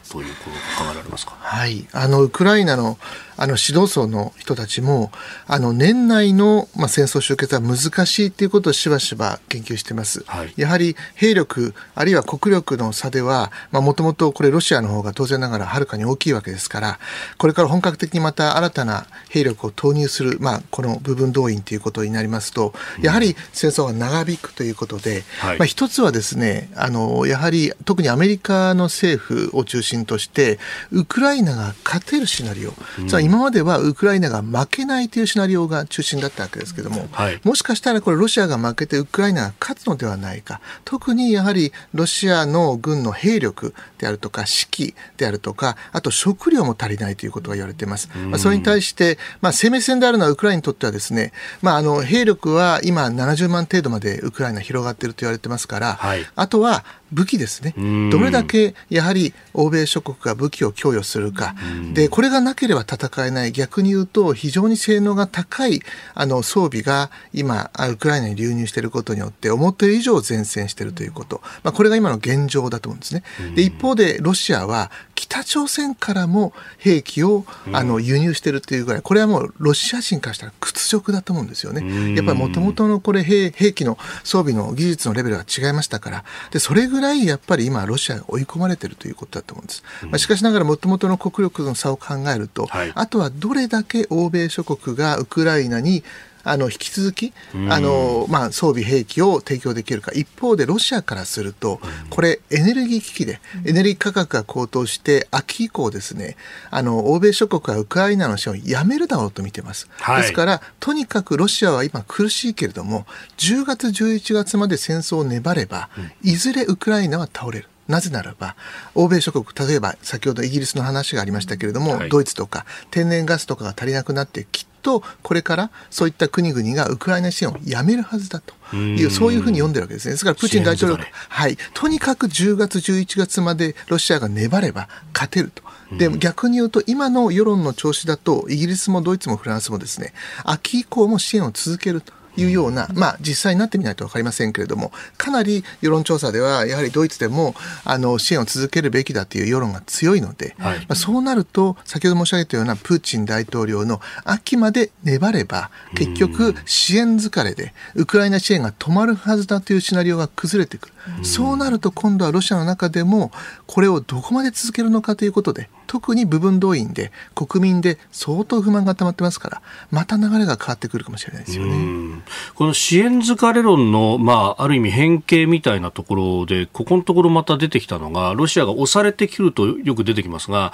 [0.10, 1.38] ということが考えられますか？
[1.40, 2.98] はい、あのウクライナの
[3.42, 5.12] あの指導層の人たちも
[5.48, 17.00] あの年内の、まあ、戦争終結は難しいということをしばしば研究しています、はい、やはり兵力あるいは国力の差ではもともとこれロシアの方が当然ながらはるかに大きいわけですから
[17.40, 30.60] これから本格的にまた新たな兵力を投入する、まあ、この部分動員ということになりますとやはり戦争が長引くということで、はい、まあ、一つはですねあのやはり特にアメリカの政府を中心として
[30.92, 57.74] ウクライナが勝てるシナリオ、うん、つまり今まではウクライナが負けないというシナリオが中心だったわけですけれども、はい、もしかしたらこれロシアが負けてウクライナが勝つのではないか特にやはりロシアの軍の兵力であるとか指揮であるとかあと食料も足りないということが言われています、まあ、それに対して、まあ、生命線であるのはウクライナにとってはですね、まあ、あの兵力は今70万程度までウクライナ広がっていると言われてますから、はい、あとは武器ですね、
[58.12, 61.56] どれだけやはり欧米諸国が武器を供与するか、
[61.94, 65.82] でこれがなければ戦えない、逆に言うと、非常に性能が高い
[66.14, 73.24] あの装備が今、ウクライナに流入していることによって、思っている以上前線しているということ、まあ、これが今の現状だと思うんですね。
[73.56, 82.16] で一方で、ロシアは北朝鮮からも兵器をあの輸入しているというぐらい、これはもうロシア人からしたら屈辱だと思うんですよね。
[82.16, 89.84] やっぱりもともとのこれ兵兵器の装備の技術のレベルが違いましたから、でそれぐらいやっぱり今、ロシアが追い込まれているということだと思うんです。
[90.06, 96.04] まあ、しかしながら、もともとの国力の差を考えると、はい、あとはどれだけ欧米諸国がウクライナに
[96.44, 97.34] あの引き続き
[97.70, 100.12] あの、まあ、装備兵器を提供できるか。
[100.14, 106.36] 一方でロシアからするとこれエネルギー危機でエネルギー価格が高騰して秋以降ですね
[106.70, 113.06] あの欧米諸国はウクライナの支援をやめるだろうと見てます、はい、ですからとにかくロシアは今苦しいけれども
[113.38, 115.90] 10月11月まで戦争を粘れば
[116.24, 117.68] いずれウクライナは倒れる。
[117.88, 118.56] なぜならば、
[118.96, 128.54] 欧米諸国、例えば先ほどイギリスの話がありましたけれども、はい、ドイツとか天然ガスとかが足りなくなって、きっとこれからそういった国々がウクライナ支援をやめるはずだと。
[128.74, 130.14] いう、そういうふうに読んでるわけですね。
[130.14, 135.62] ですからプーチン大統領、はい、とにかく10月、11月までロシアが粘れば勝てると。
[135.98, 140.14] で逆に言うと今の世論の調子だとイギリスもドイツもフランスもですね
[140.46, 160.94] 秋以降も支援を続けるというような、まあ、実際になってみないと分かりませんけれども、かなり世論調査では、やはりドイツでもあの支援を続けるべきだという世論が強いので、はい、まあ、そうなると、先ほど申し上げたようなプーチン大統領の秋まで粘れば、結局、支援疲れで、ウクライナ支援が止まるはずだというシナリオが崩れてくる。
[161.24, 163.32] そうなると、今度はロシアの中でも、
[163.68, 172.22] これをどこまで続けるのかということで、特に部分動員で国民で相当不満が溜まってますからまた流れが変わってくるかもしれないですよね。
[172.56, 180.72] この支援疲れ論の、まあ、ある意味変形みたいなところでここのところまた出てきたのがロシアが押されてくるとよく出てきますが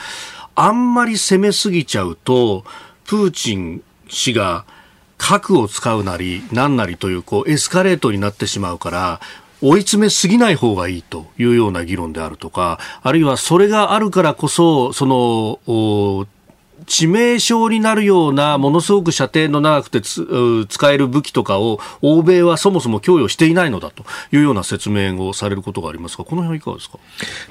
[0.53, 2.63] あんまり攻めすぎちゃうと
[3.05, 4.65] プーチン氏が
[5.17, 9.19] 核を使うなり何なりというこうエスカレートになってしまうから
[9.61, 16.27] 追い詰めすぎない方がいいというような議論であるとか、あるいはそれがあるからこそ、その、
[16.85, 26.99] 致命傷になるようなものすごく射程の長くて使える武器とかを欧米はそもそも供与していないのだというような説明をされることがありますがこの辺はいかがですか、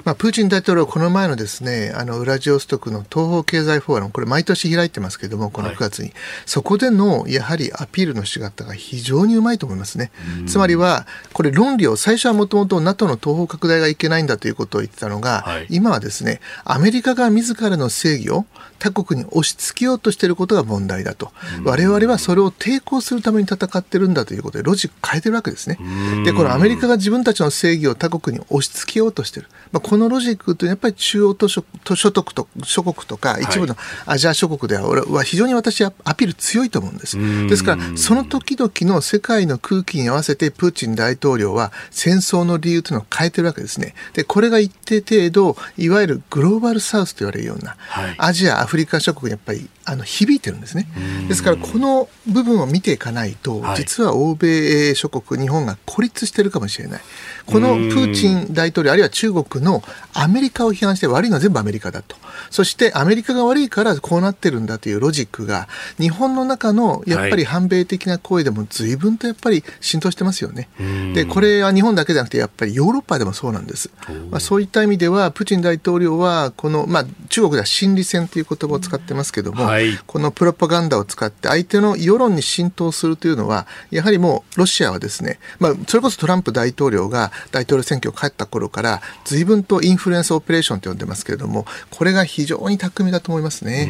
[0.05, 6.13] まあ、プーチン大統領はこの前のですねあのウラジオストクの東方経済フォーラムこれ毎年開いてますけれどもこの9月に、はい、
[6.45, 10.11] そこでのやはりアピールの仕方が非常にうまいと思いますね。
[10.47, 18.45] つまりはこれ論理を最初はもともと NATO の東方拡大がいけないんだということを言ってたのが、はい、今はですねアメリカが自らの正義を
[18.79, 21.31] 他国に押し付けようとしていることが問題だと、
[21.63, 25.79] われわれはそれを抵抗するために戦ってるんだということで、ロジック変えてるわけですね。
[26.25, 31.63] で、このアメリカが自分たちの正義を他国に押し付けようとしている、まあ、このロジックというのはやっぱり中央都所
[32.11, 37.17] 得と諸国とか、一部のアジア諸国では、これは非常に私はアピール強いと思うんです。
[37.47, 43.93] ですから、その時々の世界の空気に合わせて、プーチン大統領は戦争の理由というのを変えてるわけですね。
[44.13, 50.87] で、これが一定程度、いわゆるグローバルサウスと言われるような、はい、アジア、アフリカ諸国にやっぱりあの響いてるんですね。
[51.27, 57.01] ですから、この部分を見ていかないと、実は欧米諸国、日本が孤立してるかもしれない。
[57.45, 62.15] このプーチン大統領、あるいは中国のアメリカを批判して悪いのは全部アメリカだと。
[62.49, 65.67] そしてアメリカが悪いからこうなってるんだというロジックが、
[65.99, 70.69] 日本の中のやっぱり反米的な声でも随分とやっぱり浸透してますよね。
[71.13, 73.89] で、これは日本だけじゃなくて、やっぱりヨーロッパでもそうなんです。
[74.29, 93.87] まあ、そういった意味では、プーチン大統領は、この、まあ、中国では心理戦という言葉を使ってますけども、はい、このプロパガンダを使って相手の世論に浸透するというのは、やはりもうロシアはですね、まあ、それこそトランプ大統領が大統領選挙を帰った頃から、随分とインフルエンスオペレーションと呼んでますけれども、これが非常に巧みだと思いますね。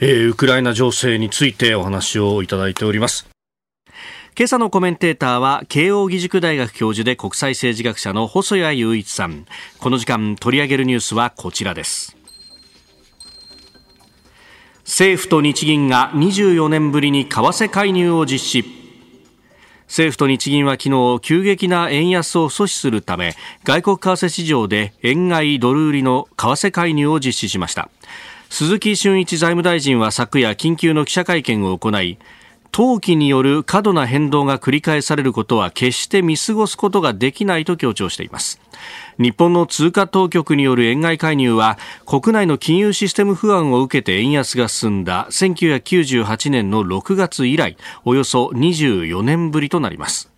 [0.00, 3.28] えー、ウクライナ情勢についてお話をいただいております。
[4.38, 9.44] 今朝のコメンテーターは慶應義塾大学教授で国際政治学者の細谷雄一さん
[9.80, 12.16] この時間取り上げるニュースはこちらです
[14.90, 18.64] 政府と日銀が24年ぶりに為替介入を実施。
[19.86, 27.88] 政府と日銀は昨日急激な円安を阻止するため外国為替市場で円買いドル売りの為替介入を実施しました。
[28.48, 32.18] 鈴木俊一財務大臣は昨夜緊急の記者会見を行い
[32.72, 38.60] 投機による過度な変動が繰り返されることは決して見過ごすことができないと強調しています。
[39.18, 50.29] 日本の通貨当局による円買い介入は国内の金融システム不安を受けて円安が進んだ1998年の6月以来およそ24年ぶりとなります。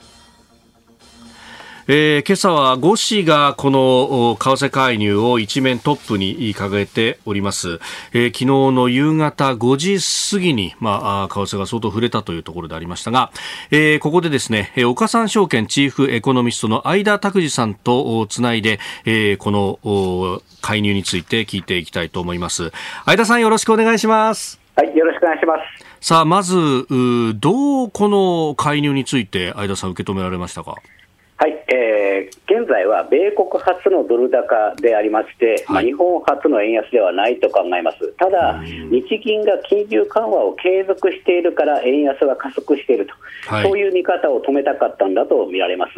[1.88, 7.80] えー、今朝は5市がこの為替介入を一面トップに掲げております、
[8.12, 9.98] えー、昨日の夕方5時
[10.30, 13.32] 過ぎに、まあ、為替が相当触れたというところでありましたが、
[13.72, 22.70] えー、ここでですね岡三証券チーフエコノミストの相田拓司さんとつないで、えー、この介入について聞いていきたいと思います
[23.06, 25.60] 相田さんよろしくお願いしますはい、よろしくお願いします。
[26.00, 26.54] さあ、まず、
[27.34, 30.76] どうこの介入について、相田さん、受け止められましたか？
[31.42, 43.14] はい、えー、現在は米国初のドル高でありまして、はい、まあ、日本初の円安ではないと考えます、ただ、日銀が金融緩和を継続しているから、円安が加速していると、
[43.46, 45.92] はい、そういう見方を止めたかったんだと見られます。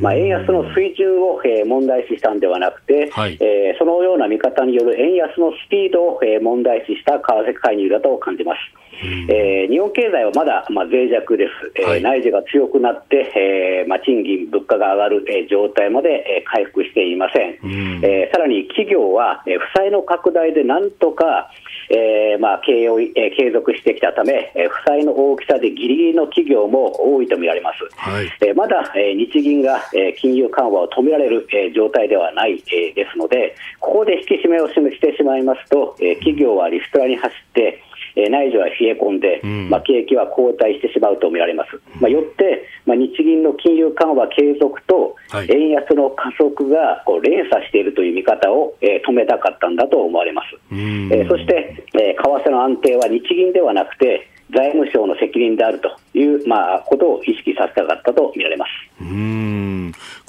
[0.00, 8.58] まあ、円安の水準を、えー、問題視したんではなくて、はい、えー、そのような見方による円安のスピードを、えー、問題視した為替介入だと感じます。
[9.02, 18.04] えー、日本経済はまだ、まあ、脆弱です、えー、はい、内需が強くなって、えーまあ、賃金、物価が上がる、えー、状態まで、えー、回復していません、ん。
[18.04, 21.50] えー、さらに企業は、えー、負債の拡大でなんとか、
[21.90, 28.26] えーまあ、経営を、えー、継続してきたため、えー、負債の大きさでギリギリの企業も多いと見られます、はい。
[28.40, 37.82] えー、まだ、えー、日銀が、えー、金融緩和を止められる、えー、状態ではない、えー、ですので、ここで引き締めを示してしまいますと、えー、企業はリストラに走って、
[38.16, 41.80] えー、内需は冷え込んで、うん、まあ、景気は後退してしまうと見られます。
[42.00, 45.16] まあ、よって、まあ、日銀の金融緩和継続と、
[45.48, 50.58] 円安の加速がこう連鎖しているという見方を、えー、止めたかったんだと思われます。
[50.72, 59.02] えー、そして、えー、為替の安定は日銀ではなくて、財務省の責任であるという、まあ、ことを意識させたかったと見られます。
[59.02, 59.49] うん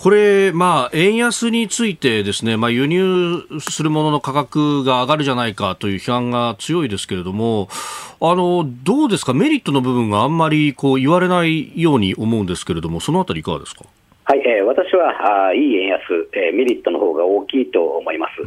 [0.02, 7.70] これ、まあ、円安についてですね、まあ、輸入するものの価格が上がるじゃないかという批判が強いですけれども、
[8.20, 13.86] あのどうですか、メリットの部分があんまりこう言われないように思うんですけれども、そのあたりいかがですか？
[14.32, 16.00] はい、えー、私はあいい円安、
[16.32, 18.40] えー、メリットの方が大きいと思います、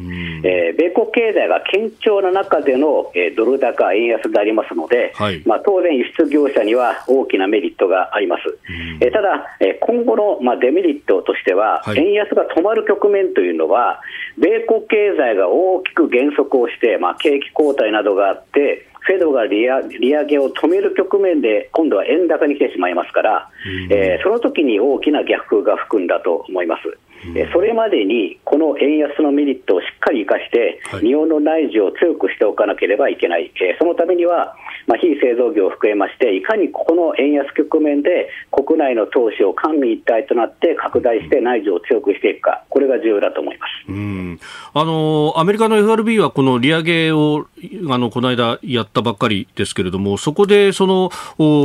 [0.42, 8.58] えー、米国経済が堅調な中での、えー、ドル高、円安でありますので、はい、まあ、当然、輸出業者には大きなメリットがあります、
[9.02, 14.00] えー、ただ、えー、今後の、まあ、デメリットとしては、はい、円安が止まる局面というのは、
[14.38, 23.50] 米国経済が大きく減速をして、まあ、景気後退などがあって、フェドが利上げを止める局面で、今度は円高に来てしまいますから、
[23.90, 26.98] えー、その時に大きな逆風が吹くんだと思います。
[27.28, 34.56] うん、それまでにこの円安のメリットをしっかり生かして、はい、日本の内需を強くしておかなければいけない、えー、そのためには、
[34.86, 43.70] まあ、非製造業を含めまして、いかにここの円安局面で国内の投資を官民一体となって拡大して内需を強くしていくか、これが重要だと思います。
[43.88, 44.40] うん。
[44.74, 47.46] あのアメリカの FRB はこの利上げを
[47.90, 51.10] あのこの間やったばっかりですけれども、そこでその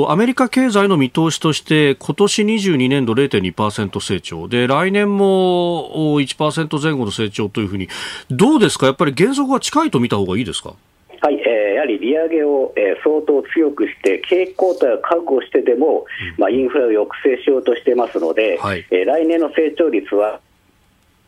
[0.09, 4.47] アメリカ経済の見通しとして、今年22年度0.2%成長。
[4.47, 7.88] で、来年も1%前後の成長というふうに、
[8.29, 10.73] どうですか、やっぱり減速は近いと見た方がいいですか？
[11.21, 16.05] はい、えー、やはり利上げを、えー、相当強くして、景気後退を覚悟してでも、
[16.38, 20.39] うん、まあ、インフレを抑制しようとしてますので、はい、えー、来年の成長率は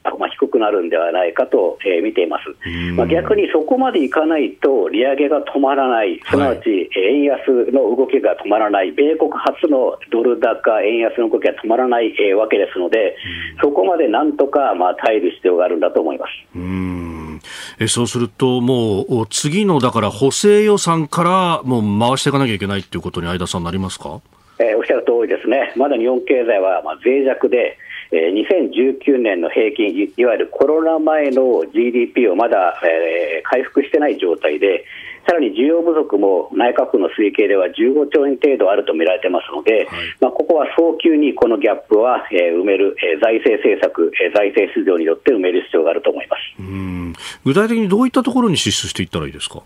[0.03, 13.15] まあ、低くなるんではないかと、えー、見ています、まあ、逆にそこまでいかないと、利上げが止まらない、すなわち円安の動きが止まらない、米国初のドル高、円安の動きが止まらない、えー、わけですので、
[13.61, 16.31] そこまでなんとか、まあ、耐える必要があるんだと思います。
[16.55, 17.39] うん。
[17.79, 24.21] えそうすると、もう次のだから補正予算からもう回していかなきゃいけないということに、相田さん、なりますか、
[24.59, 27.77] えー、おっしゃる通りですね、まだ日本経済はまあ脆弱で、
[28.11, 34.83] えー、2019年の平均い、いわゆるコロナ前の GDP をまだ、えー、回復してない状態で、
[35.25, 46.41] さらに需要不足も内閣府の推計では15兆円程度あると見られてますので、はい、まあ、ここは早急にこのギャップは、えー、埋める、えー、財政政策、えー、財政出動によって埋める必要があると思います。
[46.59, 47.13] うん。
[47.45, 49.61] 具体的にどういったところに支出していったらいいですか？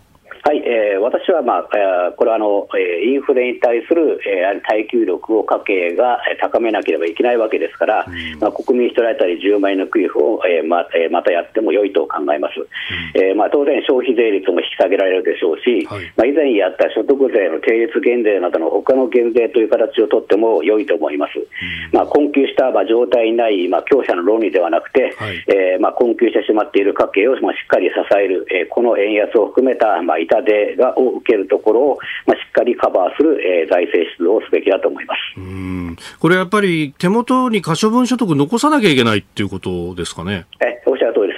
[0.46, 5.58] はい、えー、私は、まあ、えー、これはあの、えー、インフレに対する、えー、耐久力を家
[5.90, 12.70] 計が高めなければいけないわけですから、うん、まあ、国民一人当たり10万円の給付を、えーまえー、またやっても良いと考えます、うん、
[13.18, 40.46] えー、まあ、当然、消費税率も引き下げられるでしょうし、はい、まあ、以前やった所得税の定率減税などの他の減税という形をとっても良いと思います、うん、まあ、困窮した、まあ、状態にない、まあ、強者の論理ではなくて、はい、えー、まあ、困窮してしまっている家計を、まあ、しっかり支える、えー、この円安を含めた、まあ、痛手がを受けるところを、まあ、しっかりカバーする、えー、財政出動をすべきだと思いますうんこれやっぱり手元に可処分所得残さなきゃいけないっていうことですかね？
[40.60, 40.82] え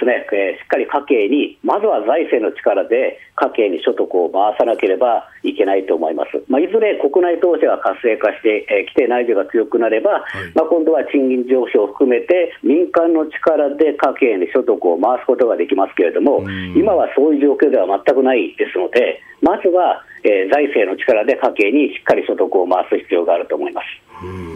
[0.09, 6.41] ね、えー、しっかり家計に、まずは財政の力で家計に所得を回さなければいけないと思います。
[6.49, 16.41] まあ、いずれ国内投資が活性化してき、えー、て内需が強くなれば、はい、まあ、今度は賃金上昇を含めて民間の力で家計に所得を回すことができますけれども、
[16.75, 24.48] 今はそういう状況では全くないですので、まずは、えー、財政の力で家計にしっかり所得を回す必要があると思います。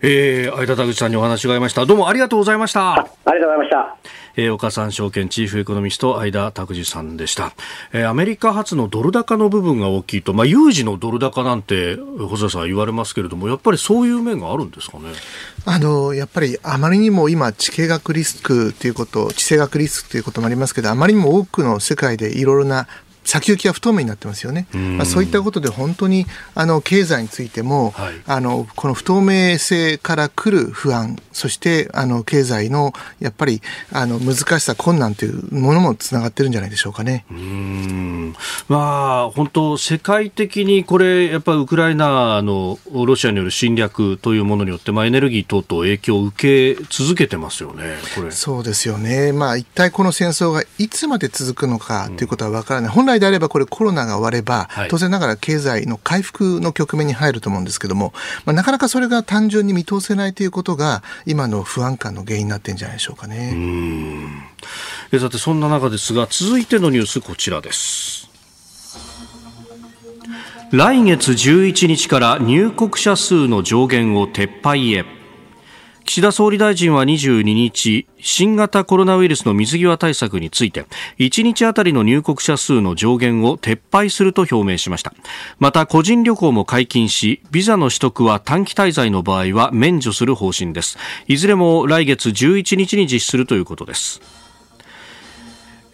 [0.00, 1.84] えー、相田田口さんにお話がいました。
[1.84, 2.92] どうもありがとうございました。
[2.92, 3.96] ありがとうございました。
[4.36, 7.54] えー、岡三証券チーフエコノミスト相田拓司さんでした、
[7.92, 15.06] えー、アメリカ発のドル高の部分が大きいと、まあ、有事のドル高なんて細田さん言われますけれどもやっぱりそういう面があるんですかね？
[15.64, 22.86] あのやっぱりあまりにも今地形学リスクということ地政学リスクということもありますけどあまりにも多くの世界でいろいろな
[23.28, 33.60] 先行きが不透明になってますよね、まあ、そういったことで本当にあの経済についても、はい、あのこの不透明性から来る不安、そしてあの経済のやっぱり
[33.92, 37.24] あの難しさ、困難というものもつながってるんじゃないでしょうかね。
[37.30, 38.34] うん。
[38.68, 47.96] まあ、本当、世界的にこれ、やっぱりウクライナのロシアによる侵略というものによって、まあ、エネルギー等々影響を受け続けてますよね、
[48.30, 52.90] そうですよね、まあ、一体この戦争がいつまで続くのかということは分からない。
[52.90, 58.12] 本来であればこれコロナが終われば、当然ながら経済の回復の局面に入ると思うんですけども、
[58.44, 63.56] まあ、なかなかそれが単純に見通せないということが今の不安感の原因になってるんじゃないでしょうかね。
[65.12, 68.28] えさてそんな中ですが続いてのニュースこちらです。
[70.70, 75.17] 来月11日から入国者数の上限を撤廃へ。
[76.08, 80.86] 岸田総理大臣は22日新型コロナウイルスの水際対策について
[81.18, 85.12] 1日あたりの入国者数の上限を撤廃すると表明しました。
[85.58, 90.96] また個人旅行も解禁しビザの取得は短期滞在の場合は免除する方針です。
[91.26, 94.47] いずれも来月11日に実施するということです。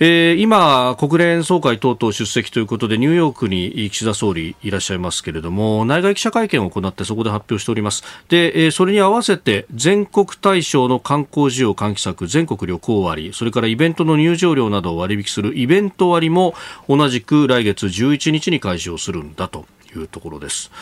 [0.00, 16.54] えー、今、国連総会等々出席ということでニューヨークに岸田総理いらっしゃいますけれども内外記者会見を行ってそこで発表しておりますで、えー、それに合わせて全国対象の観光需要喚起策全国旅行割それからイベントの入場料などを割引するイベント割も
[16.88, 19.64] 同じく来月11日に開始をするんだと
[19.94, 20.72] いうところです。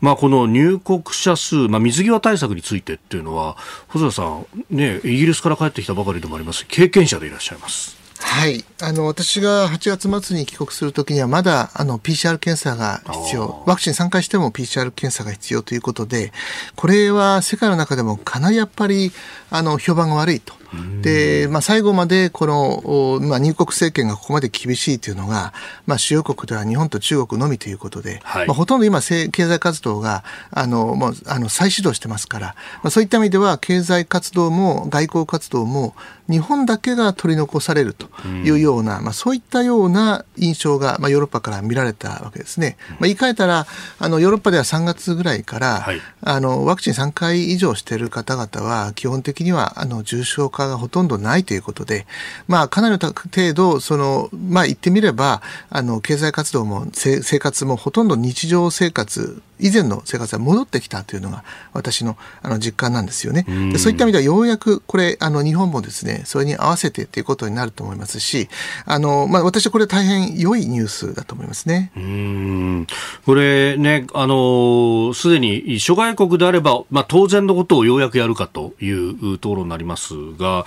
[0.00, 3.58] まあ、この入国者数、まあ、水際対策についてっていうのは
[3.88, 7.99] 細田さん、ね、イギリスから帰ってきたばかりでもあります経験者でいらっしゃいます。
[8.20, 8.64] はい。
[8.82, 13.62] あの、私が8月末に帰国するときには、まだ、あの、PCR 検査が必要。
[13.66, 16.32] ワクチン3回しても PCR 検査が必要ということで、
[16.76, 19.12] これは世界の中でもかなりやっぱり、
[19.50, 20.60] あの、評判が悪いと。
[21.02, 25.52] で、まあ、最後までこの、まあ、入国政権がここまで厳しいというのが、
[25.86, 32.46] まあ、主要国では日本と中国のみということで、はい、まあ、ほとんど今、経済活動があのもうあの再始動してますから、
[32.82, 35.94] まあ、そういった意味では経済活動も外交活動も
[36.30, 42.76] 日本だけが取り残されるというような、うん、まあ、そういったような印象が、まあ、ヨーロッパから見られたわけですね。
[42.90, 43.66] まあ、言い換えたら
[43.98, 52.06] あのヨーロッパでは3月ぐらいから、はい、あのワクチン3回以上している方々は基本的にはあの重症化がほとんどないということで、
[52.46, 63.44] まあ、かなりの程度その、まあ、言ってみればあの経済活動も生活もほとんど日常生活以前の生活が戻ってきたというのが私のあの実感なんですよね。
[63.72, 68.48] でそういった意味ではようやくこれあの日本もですねそれに合わせてということになると思いますし
[68.84, 71.92] あの、まあ、私はこれ大変良いニュースだと思いますね。
[71.96, 72.86] うん
[73.26, 80.64] これねあのすでに諸外国であれば、まあ、当然のことをようやくやるかというところになりますが、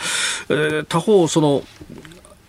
[0.50, 1.64] えー、他方その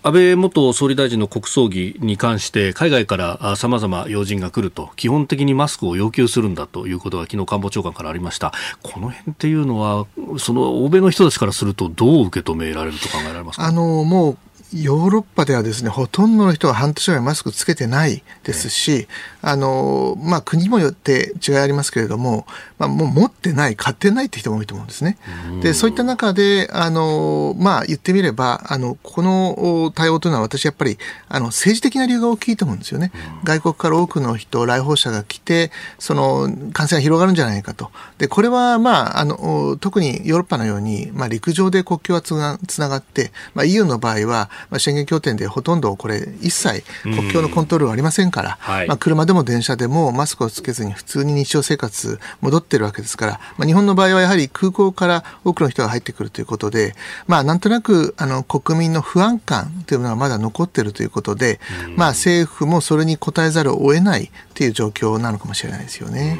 [0.06, 8.52] 安倍元総理大臣の国葬儀に関して海外からさまざま要人が来ると基本的にマスクを要求するんだということが昨日官房長官からありました。
[8.82, 10.06] この辺っていうのは
[10.38, 13.64] その欧米の人たちからするとどう受け止められると考えられますか？
[13.64, 14.38] あのもう
[14.74, 19.06] ヨーロッパではですね、ほとんどの人が半年ぐらいマスクつけてないですし、
[19.40, 22.44] あの、まあ、国もよって違いありますけれども、
[22.78, 25.16] まあ、もう持ってない、買ってないって人も多いと思うんですね。
[25.62, 30.98] で、そういった中で、あの、まあ、言ってみれば、あの、この対応というのは私やっぱり、
[31.28, 33.12] あの、政治的な理由が大きいと思うんですよね。
[33.44, 35.70] 外国から多くの人、来訪者が来て、
[36.00, 37.92] その、感染が広がるんじゃないかと。
[38.18, 56.94] で、これは、まあ、あの、特にヨーロッパのように、まあ、陸上で国境はつなつながって、まあ、EU の場合は、まあ、宣言協定でほとんどこれ一切国境のコントロールはありませんから、はい、まあ、車でも電車でもマスクをつけずに普通に日常生活戻ってるわけですから、まあ、日本の場合はやはり空港から多くの人が入ってくるということで、
[57.26, 61.60] まあ、なんとなくあの国民の不安感というのがまだ残っているということで、
[61.96, 66.38] まあ、政府もそれに応えざるを得ないという状況なのかもしれないですよね。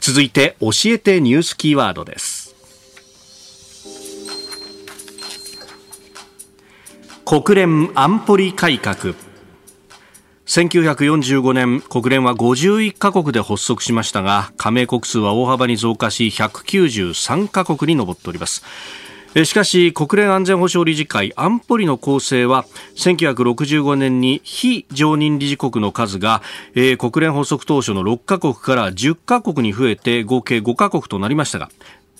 [0.00, 2.47] 続いて教えてニュースキーワードです
[7.30, 9.14] 国連安保理改革。
[10.46, 18.64] 1945年国連は51カ国で発足しましたが加盟国数は大幅に増加し193カ国に上っております。
[19.44, 22.64] しかし国連安全保障理事会安保理の構成は
[22.96, 26.40] 1965年に非常任理事国の数が、
[26.74, 31.68] えー、国連発足当初の6カ国から10カ国に増えて合計5カ国となりましたが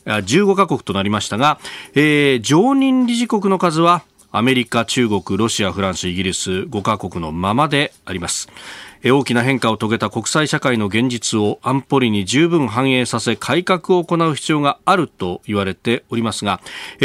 [0.04, 1.58] 15カ国となりましたが、
[1.94, 8.48] えー、常任理事国の数はアメリカ、中国、ロシア、フランス、イギリス5カ国のままであります。
[9.04, 16.60] 大きな変化を遂げた国際社会の現実を安保理に十分反映させ改革を行う必要があると言われておりますが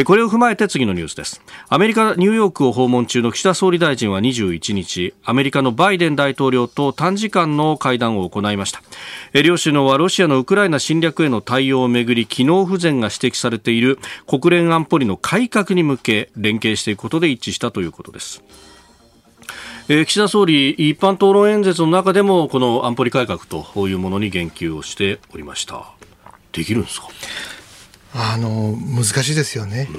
[0.06, 1.42] これを踏まえて次のニュースです。
[1.70, 8.82] アメリカニューヨークを訪問中の岸田総理大臣は21日アメリカのバイデン大統領と短時間の会談を行いました。
[9.42, 18.44] 両首脳はロシアのウクライナ侵略への対応をめぐり機能不全が指摘されている国連安保理の改革に向け連携していくことで一致したということです。
[19.90, 25.92] えー、岸田総理、一般討論演説の中でも、この安保理改革というものに言及をしておりました。
[26.54, 27.08] できるんですか？
[28.16, 29.90] あの難しいですよね。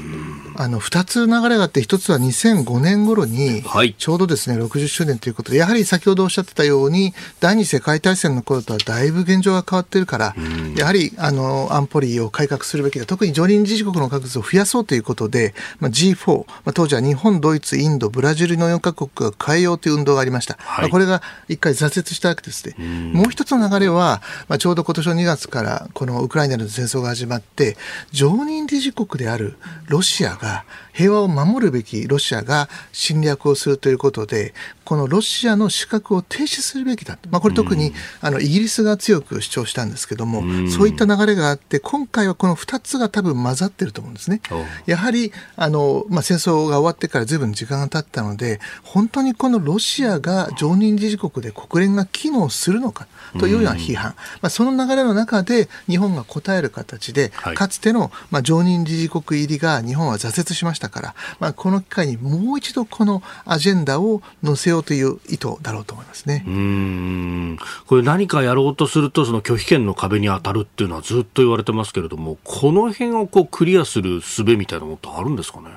[0.57, 3.63] あの2つ流れがあって、1つは2005年頃に、
[3.99, 10.37] ちょうどですね、60周年ということで、やはり先ほどおっしゃってたように、第二次世界大戦の頃とはだいぶ現状が変わってるから、
[10.77, 20.57] やはりあの安保理を改革するべきだ、特に常任理事国の数を増やそうということで、まあ、G4、まあ、当時は日本、ドイツ、インド、ブラジルの4カ国が変えようという運動がありました。
[20.61, 22.77] はい、まあ、これが一回挫折したわけですね。
[23.13, 27.77] もう一つの流れは、まあ、ちょうど今年の2月からこのウクライナの戦争が始まって、
[28.13, 29.57] 常任理事国である
[29.89, 30.65] ロシアが
[30.95, 44.41] 平和を守るべきロシアが侵略をするということでこのロシアの資格を停止するべきだまあ、これ特にあのイギリスが強く主張したんですけども、そういった流れがあって今回はこの2つが多分混ざってると思うんですね。
[44.87, 53.07] やはりあの、まあ、戦争が終わってからずいぶん時間が経ったので本当にこのロシアが常任理事国で国連が機能するのか
[53.39, 66.45] というような批判、まあ、その流れの中で日本が答える形で、かつての、まあ、常任理事国入りが日本は挫折しましたから、まあ、この機会にもう一度このアジェンダを載せようという意図だろうと思いますね。
[66.47, 75.71] うんこれ何かやろうとするとその拒否権の壁に当たるっていうのはずっと言われてますけれども、この辺をこうクリアする術みたいなものってあるんですかね？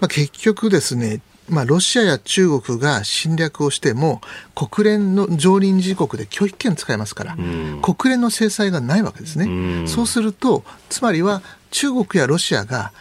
[0.00, 4.20] まあ、結局ですね、まあ、ロシアや中国が侵略をしても
[4.54, 9.86] 国連の常任理事国で拒否権使えますから、国連の制裁がないわけですね。
[9.86, 12.92] そうするとつまりは中国やロシアが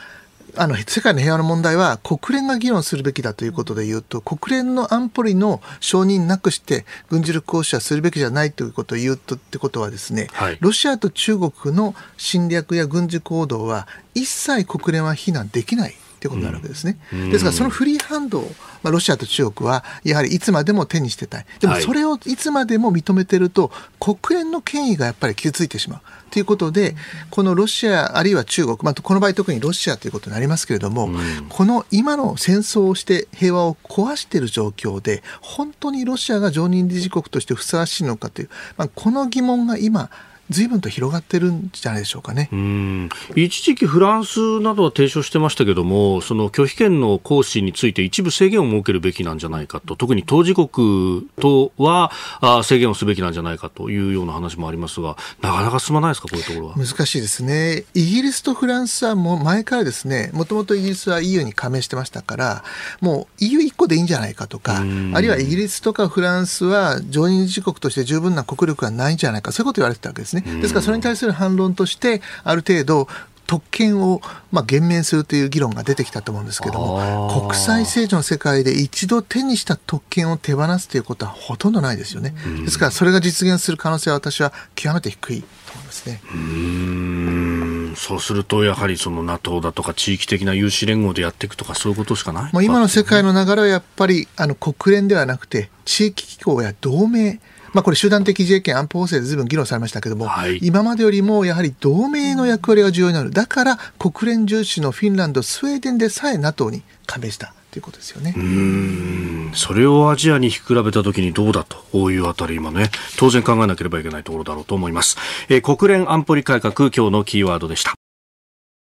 [0.58, 16.97] あの世界の平和の問題は国連が議論するべきだということで言うと国連の安保理の承認なくして軍事力行使はするべきじゃないということを言うとってことはですね、はい、ロシアと中国の侵略や軍事行動は一切国連は非難できないってことになるわけですね。
[17.32, 18.41] ですからそのフリーハンドを、
[18.82, 21.45] まあ、ロシアと中国はやはりいつまでも手にしてたい。
[21.60, 26.01] でもそれをいつまでも認めてると国連の権威がやっぱり傷ついてしまう。
[26.32, 26.95] ということで、
[27.30, 31.09] このロシアあるいは中国、まあ、この場合特にロシアということになりますけれども、
[31.49, 40.09] この今の戦争をして平和を壊している状況で、本当にロシアが常任理事国としてふさわしいのかという、まあ、この疑問が今、
[40.50, 56.76] 随分と広がってるんじゃないでしょうかねうん一時期、フランスなどは提唱してましたけども、その拒否権の行使について一部制限を設けるべきなんじゃないかと、特に当事国とはあ制限をすべきなんじゃないかというような話もありますが、なかなか進まないですか、こういうところは。
[56.76, 57.86] 難しいですね。
[57.93, 62.64] イギリスとフランスはもう前からですね、もともとイギリスは EU に加盟してましたから、
[63.02, 64.82] もう EU1 個でいいんじゃないかとか、あ
[65.22, 70.36] るいはイギリスとかフランスは常任理事国として十分な国力がないんじゃないか、そういうこと言われてたわけですね。
[70.41, 73.07] ですからそれに対する反論として、ある程度、
[73.47, 74.21] 特権を、
[74.51, 82.35] まあ、減免するという議論が出てきたと思うんですけども国際政治の世界で一度手にした特権を手放すということはほとんどないですよね。
[82.65, 86.21] ですからそれが実現する可能性は私は極めて低いと思いますね。
[86.33, 87.93] うん。
[87.95, 97.39] そうするとやはりその NATO だとか地域的な有志連合でやっていくとかそういうことしかない、まあ、今の世界の流れはやっぱりあの国連ではなくて地域機構や同盟
[97.78, 103.30] まあ、これ集団的自衛権安保法制でずいぶん議論されましたけれども、はい、今までよりもやはり同盟の役割が重要になる。
[103.30, 107.53] だから国連重視のフィンランド、スウェーデンでさえ NATO に加盟した。
[107.69, 108.34] ということですよね。
[108.36, 109.51] うん。
[109.53, 112.09] それをアジアに比べたときにどうだと？
[112.09, 112.89] いうあたり今ね。
[113.19, 115.15] 当然考えなければいけないところだろうと思います、
[115.47, 117.93] えー、国連安保理改革今日のキーワードでした。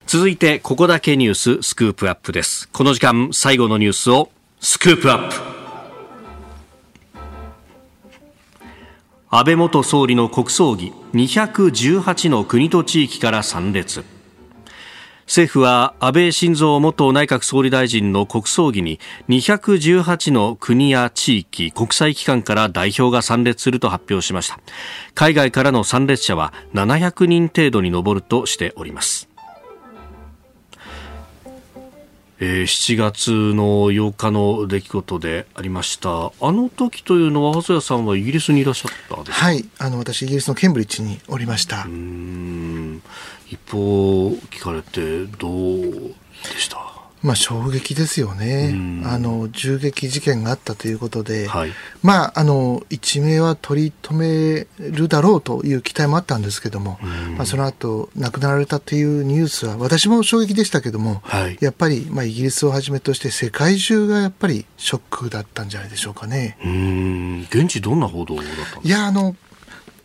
[0.05, 2.69] 続いてここだけニューススクープアップです。
[2.71, 5.60] この時間最後のニュースをスクープアップ
[9.33, 14.05] 安倍元総理の国葬儀218の国と地域から参列。
[15.27, 24.59] 政府は安倍晋三元内閣総理大臣の国葬儀に218の国や地域国際機関から代表が参列すると発表しました。
[25.15, 29.30] 海外からの参列者は700人程度に上るとしております。
[32.43, 36.33] えー、7月の8日の出来事でありました。
[36.41, 39.67] あの時というのは細谷さんはイギリスにいらっしゃったはい。
[39.79, 41.85] あの私イギリスのケンブリッジにおりました。
[41.85, 43.03] うん。
[43.47, 47.00] 一報聞かれてどうでした？
[47.23, 56.99] まあ、衝撃ですよね、あの銃撃事件があったということで、はい、まあ、あの一命は取り留めるだろうという期待もあったんですけども、
[57.37, 66.57] まあ、その後亡くなられたというニュースは、私も衝撃でしたけども、はい、やっぱり、まあ、イギリスをはじめとして、世界中がやっぱりショックだったんじゃないでしょうかね。
[66.65, 67.41] うん。
[67.51, 69.37] 現地、どんな報道だったいやあの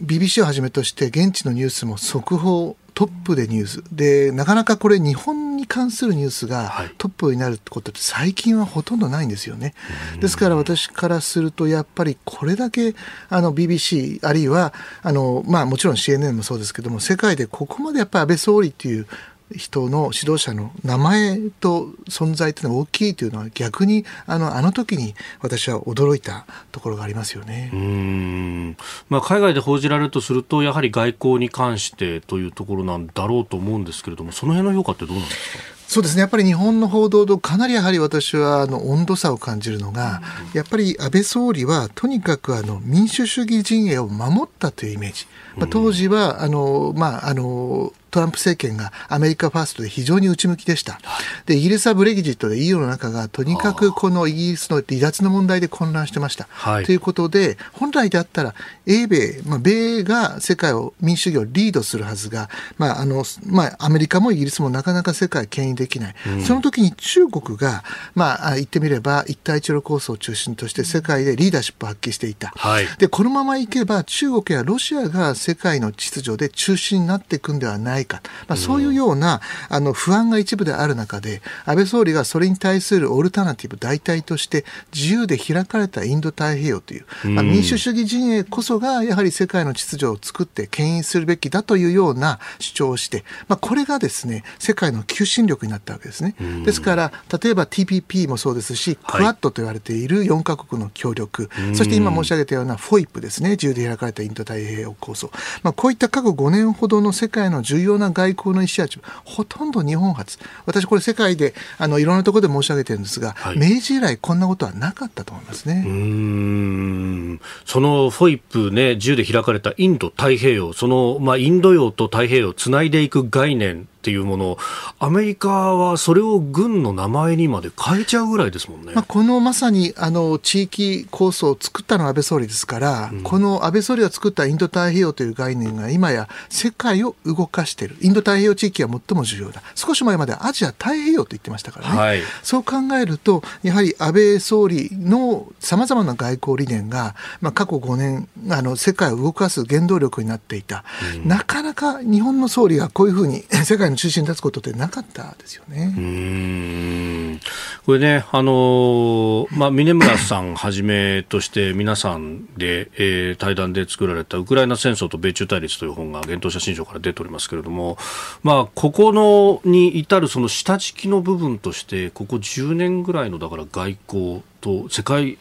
[0.04, 3.84] BBC をはじめとして、現地のニュースも速報トップでニュース。
[3.92, 9.74] でなかなかこれ日本に関するニュースがトップになるってことって最近はほとんどないんですよね。
[10.22, 12.96] ですから私からするとやっぱりこれだけ
[13.30, 19.08] あの BBC あるいはあの、まあ、もちろん CNN もそうですけども世界でここまでやっぱり安倍総理っていう
[19.56, 27.70] 人の指導者の名前と存在というのが大きいというのは逆にあのあの時に私は驚いたところがありますよね。
[27.74, 28.78] うん、
[29.10, 35.64] まあ、海外で報じられるとするとやはり外交に関してというところなんだろうと思うんですけれどもその辺の評価ってどうなんですか？
[35.88, 36.22] そうですね。
[36.22, 40.20] やっぱり日本の報道とかなりやはり私はあの温度差を感じるのが、
[40.54, 45.28] やっぱり安倍総理はとにかくあの民主主義陣営を守ったというイメージ、
[45.58, 51.00] まあ、当時はあの、まあ、あのトランプ政権がアメリカファーストで非常に内向きでした。
[51.46, 56.48] で、イギリスはブレギジットで EU の中がとにかくこのイギリスの離脱の問題で混乱してました。
[56.50, 66.16] はい、ということで、本来であったら、英米、まあ、米が世界を、民主主義をリードするはずが、まあ、あの、まあ、アメリカもイギリスもなかなか世界牽引できない。
[66.26, 67.84] うん、その時に中国が、
[68.14, 72.54] まあ、言ってみれば、一帯一路構想を中心として世界でリーダーシップを発揮していた。
[72.56, 96.36] はい、で、このままいけば、中国やロシアが世界の秩序で中心になっていくんではないか、まあ、そういうようなあの不安が一部である中で、安倍総理がそれに対するオルタナティブ代替として、自由で開かれたインド太平洋という、まあ、民主主義陣営こそがやはり世界の秩序を作って牽引するべきだというような主張をして、まあ、これがですね世界の求心力になったわけですね。
[96.66, 97.12] ですから
[97.44, 105.32] 例えば TPP もそうですし、クワッドと言われている4カ国の協力、そして今申し上げたような FOIP ですね、自由で開かれたインド太平洋構想、
[105.64, 115.84] まあ、こういった過去5年ほどの世界の重要な外交の意思チほとんど日本初、私、これ、世界であのいろんなところで申し上げてるんですが、はい、明治以来、こんなことはなかったと思いますね。
[115.86, 117.42] うん。
[117.66, 124.58] その FOIP ね、自由で開かれたインド太平洋、その、まあ、インド洋と太平洋をつないでいく概念っていうものを
[125.00, 137.96] アメリカはそれを軍の名前にまで変えちゃうぐらいですもんね、まあ、このまさにあの地域構想を作ったのは安倍総理ですから、うん、この安倍総理が作ったインド太平洋という概念が今や世界を動かしている。
[138.02, 139.64] インド太平洋地域は最も重要だ。
[139.74, 150.84] 少し前までアジア太平洋と言ってましたからね、はい、そう考えるとやはり安倍総理のさまざまな外交理念が、まあ、過去5年あの世界を動かす原動力になっていた、
[151.16, 157.40] うん、なかなか日本の総理がこういうふうに 世界の中心に立つことってなかったですよね。
[157.86, 167.98] これね、あのまあ、峰村さんはじめとして皆さんで、えー、対談で作られたウクライナ戦争と米中対立という本が幻冬写真書から出ておりますけれども、
[168.44, 175.38] まあ、ここのに至るその下敷きの部分として、ここ10年ぐらいのだから外交と世界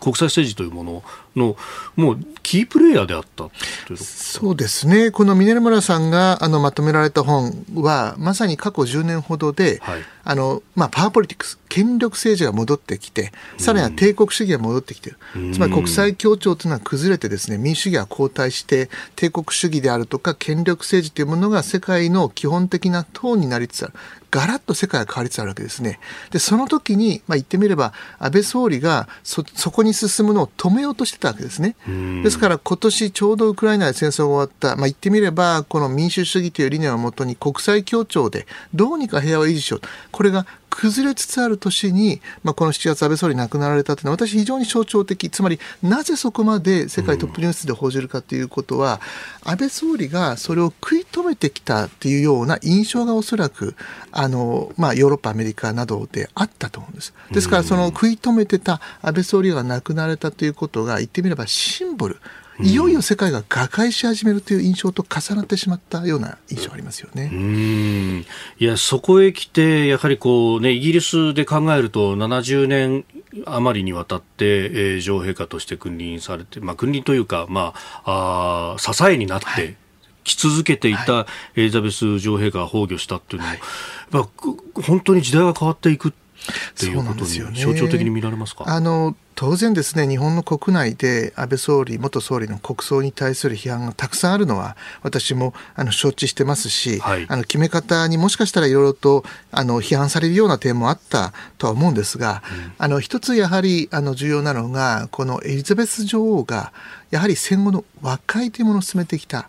[0.00, 1.02] 国際政治というもの
[1.36, 1.56] の
[1.96, 3.48] もうキープレイヤーであった
[3.96, 23.94] そうですね、このミネル村さんがあのまとめられた本は、まさに過去10年ほどで、はい、あのまあ、パワーポリティクス、権力政治が戻ってきて、さらには帝国主義が戻ってきている、つまり国際協調というのは崩れて、ですね民主主義は後退して、帝国主義であるとか、権力政治というものが世界の基本的なトーンになりつつある。
[24.30, 25.98] ガラッと世界が変わりつつあるわけですね。
[26.30, 31.76] で、その時に、まあ、言ってみれば、安倍総理がそ、そこに進むのを止めようとしてたわけですね。
[32.22, 45.28] ですから今年ちょうどウクライナで戦争が終わった、まあ、言ってみればこの民主主義という理念をもとに国際協調でどうにか平和を維持しようこれが崩れつつある年に、まあ、この7月安倍総理亡くなられたというのは私非常に象徴的。
[45.28, 49.00] つまりなぜそこまで世界トップニュースで報じるかということは、
[49.44, 53.74] うん、安倍総理がそれを食い止めてきたというような印象がおそらく
[54.12, 57.12] あの、まあ、ヨーロッパアメリカなどであったと思うんです。
[57.32, 62.20] ですからその食い止めてた安倍総理が亡くなられたということが言ってみればシンボル
[62.62, 67.30] いよいよ世界が瓦解し始めるという印象と重なってしまったような印象ありますよね。
[67.32, 68.26] うん。
[68.58, 73.04] いやそこへ来てやはりこうねイギリスで考えると70年
[73.46, 77.72] 余りにわたって、えー、女王陛下として君臨されて、まあ、君臨というか、ま
[78.04, 79.76] あ、あ支えになって、はい。
[80.22, 84.28] き続けていたエリザベス女王陛下が崩御したっていうのは、は
[84.76, 106.72] い、本当に時代が変わっていくっていうことに象徴的に見られますか、ね、あの当然ですね日本の国内で安倍総理元総理の国葬に対する批判がたくさんあるのは私もあの承知してますし、はい、あの決め方にもしかしたらいろいろとあの批判されるような点もあったとは思うんですが、うん、あの一つやはりあの重要なのがこのエリザベス女王が
[107.10, 109.48] やはり戦後の和解というものを進めてきた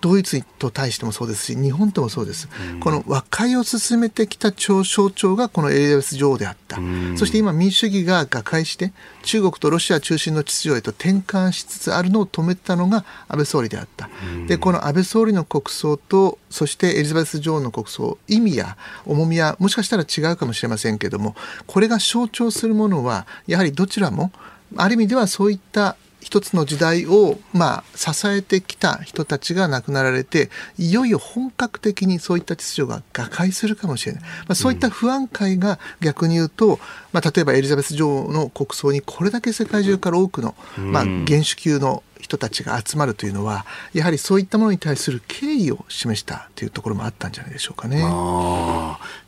[0.00, 8.92] ドイツと対してもそうですし日本ともそうです、うん、この和解を進めてきた象徴がこのエリザベス女王であった、うん、そして今民主主義が瓦解して
[9.22, 18.76] 中国とロシア中心の秩序へと転換しつつあるのを止めたのが安倍総理であった、うん、でこの安倍総理の国葬とそしてエリザベス女王の国葬意味や
[19.06, 21.34] 重みはもしかしたら違うかもしれませんけども
[21.66, 24.32] これが象徴するものはやはりどちらも
[24.76, 25.96] ある意味ではそういった
[26.28, 36.80] 一つの時代を、まあ、支えてきた人たちが亡くなられていよいよ本格的にそういった秩序が瓦解するかもしれない、まあ、そういった不安感が逆に言うと、
[37.14, 43.64] まあ、例えばエリザベス女王の国葬にこれだけ世界中から多くの、まあ、元首級の人たちが集まるというのは
[43.94, 48.04] やはりそういったものに対する敬意を示したというところもあったんじゃないでしょうかね。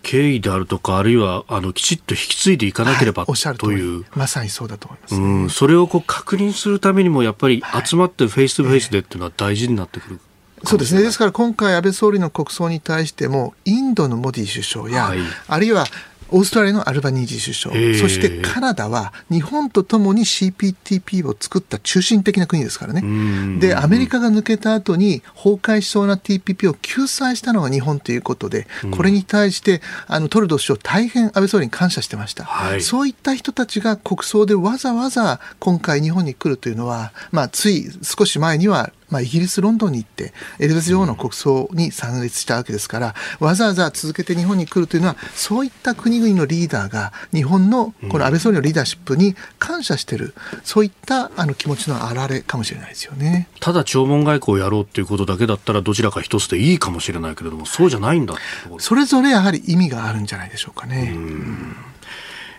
[0.02, 10.14] 敬意であるとかあるいはあのきちっと引き継いでいかなければ、はい、おっしゃるというまさにそうだと思います、ね、うん、それをこう確認するためにもやっぱり集まって face to face でっていうのは大事になってくる。
[10.14, 10.20] はい
[10.62, 11.02] そうですね。
[11.02, 15.86] ですから今回安倍総理の国葬に対しても、インドのモディ首相や、はい、あるいは
[16.30, 23.58] オーストラリアのアルバニージ首相、そしてカナダは日本とともに CPTP を作った中心的な国ですからね。
[23.58, 50.34] で、アメリカが抜けた後に崩壊しそうな TPP を救済したのが日本ということで、これに対してあのトルドー首相大変安倍総理に感謝してました、はい、そういった人たちが国葬でわざわざ今回日本に来るというのは、まあ、つい少し前にはまあ、イギリス・ロンドンに行ってエリザベス女王の国葬に参列したわけですからわざわざ続けて日本に来るというのはそういった国々のリーダーが日本のこの安倍総理のリーダーシップに感謝している、
[50.64, 53.48] そういったあの気持ちの表れかもしれないですよね。
[53.60, 58.34] ただ弔問外交をやろうということだけだったらどちらか一つでいいかもしれないけれどもそうじゃないんだ
[58.78, 61.12] それぞれやはり意味があるんじゃないでしょうかね。
[61.14, 61.76] うん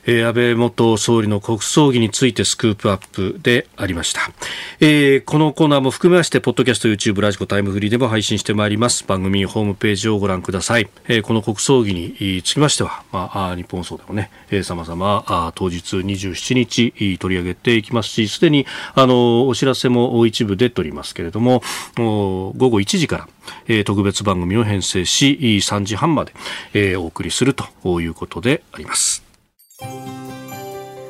[0.05, 4.31] えー、安倍元総理の国葬儀についてスクープアップでありました、
[4.79, 9.05] えー、このコーナーも含めましてポッドキャスト YouTube ラジコタイムフリーでも配信してまいります。
[9.05, 14.31] 番組ホームページをご覧ください、えー、この国葬儀につきましては、まあ、日本葬でもね
[14.63, 21.61] さまざま当日27日取り上げていきますしすでにあのお知らせも一部出ておりますけれども
[21.95, 23.27] 午後1時か
[23.67, 26.25] ら特別番組を編成し3時半ま
[26.73, 29.30] で、お送りするということであります。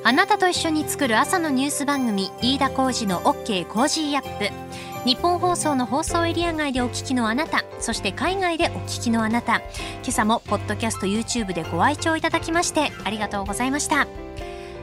[0.04, 4.50] あなたと一緒に作る朝のニュース番組飯田浩司の OK コージーアップ。
[5.06, 9.58] 日本放送の放送エリア外でお聞きのあなたそして海外でお聞きのあなた。
[9.58, 14.08] 今朝もポッドキャスト YouTube でご愛聴いただきましてありがとうございました。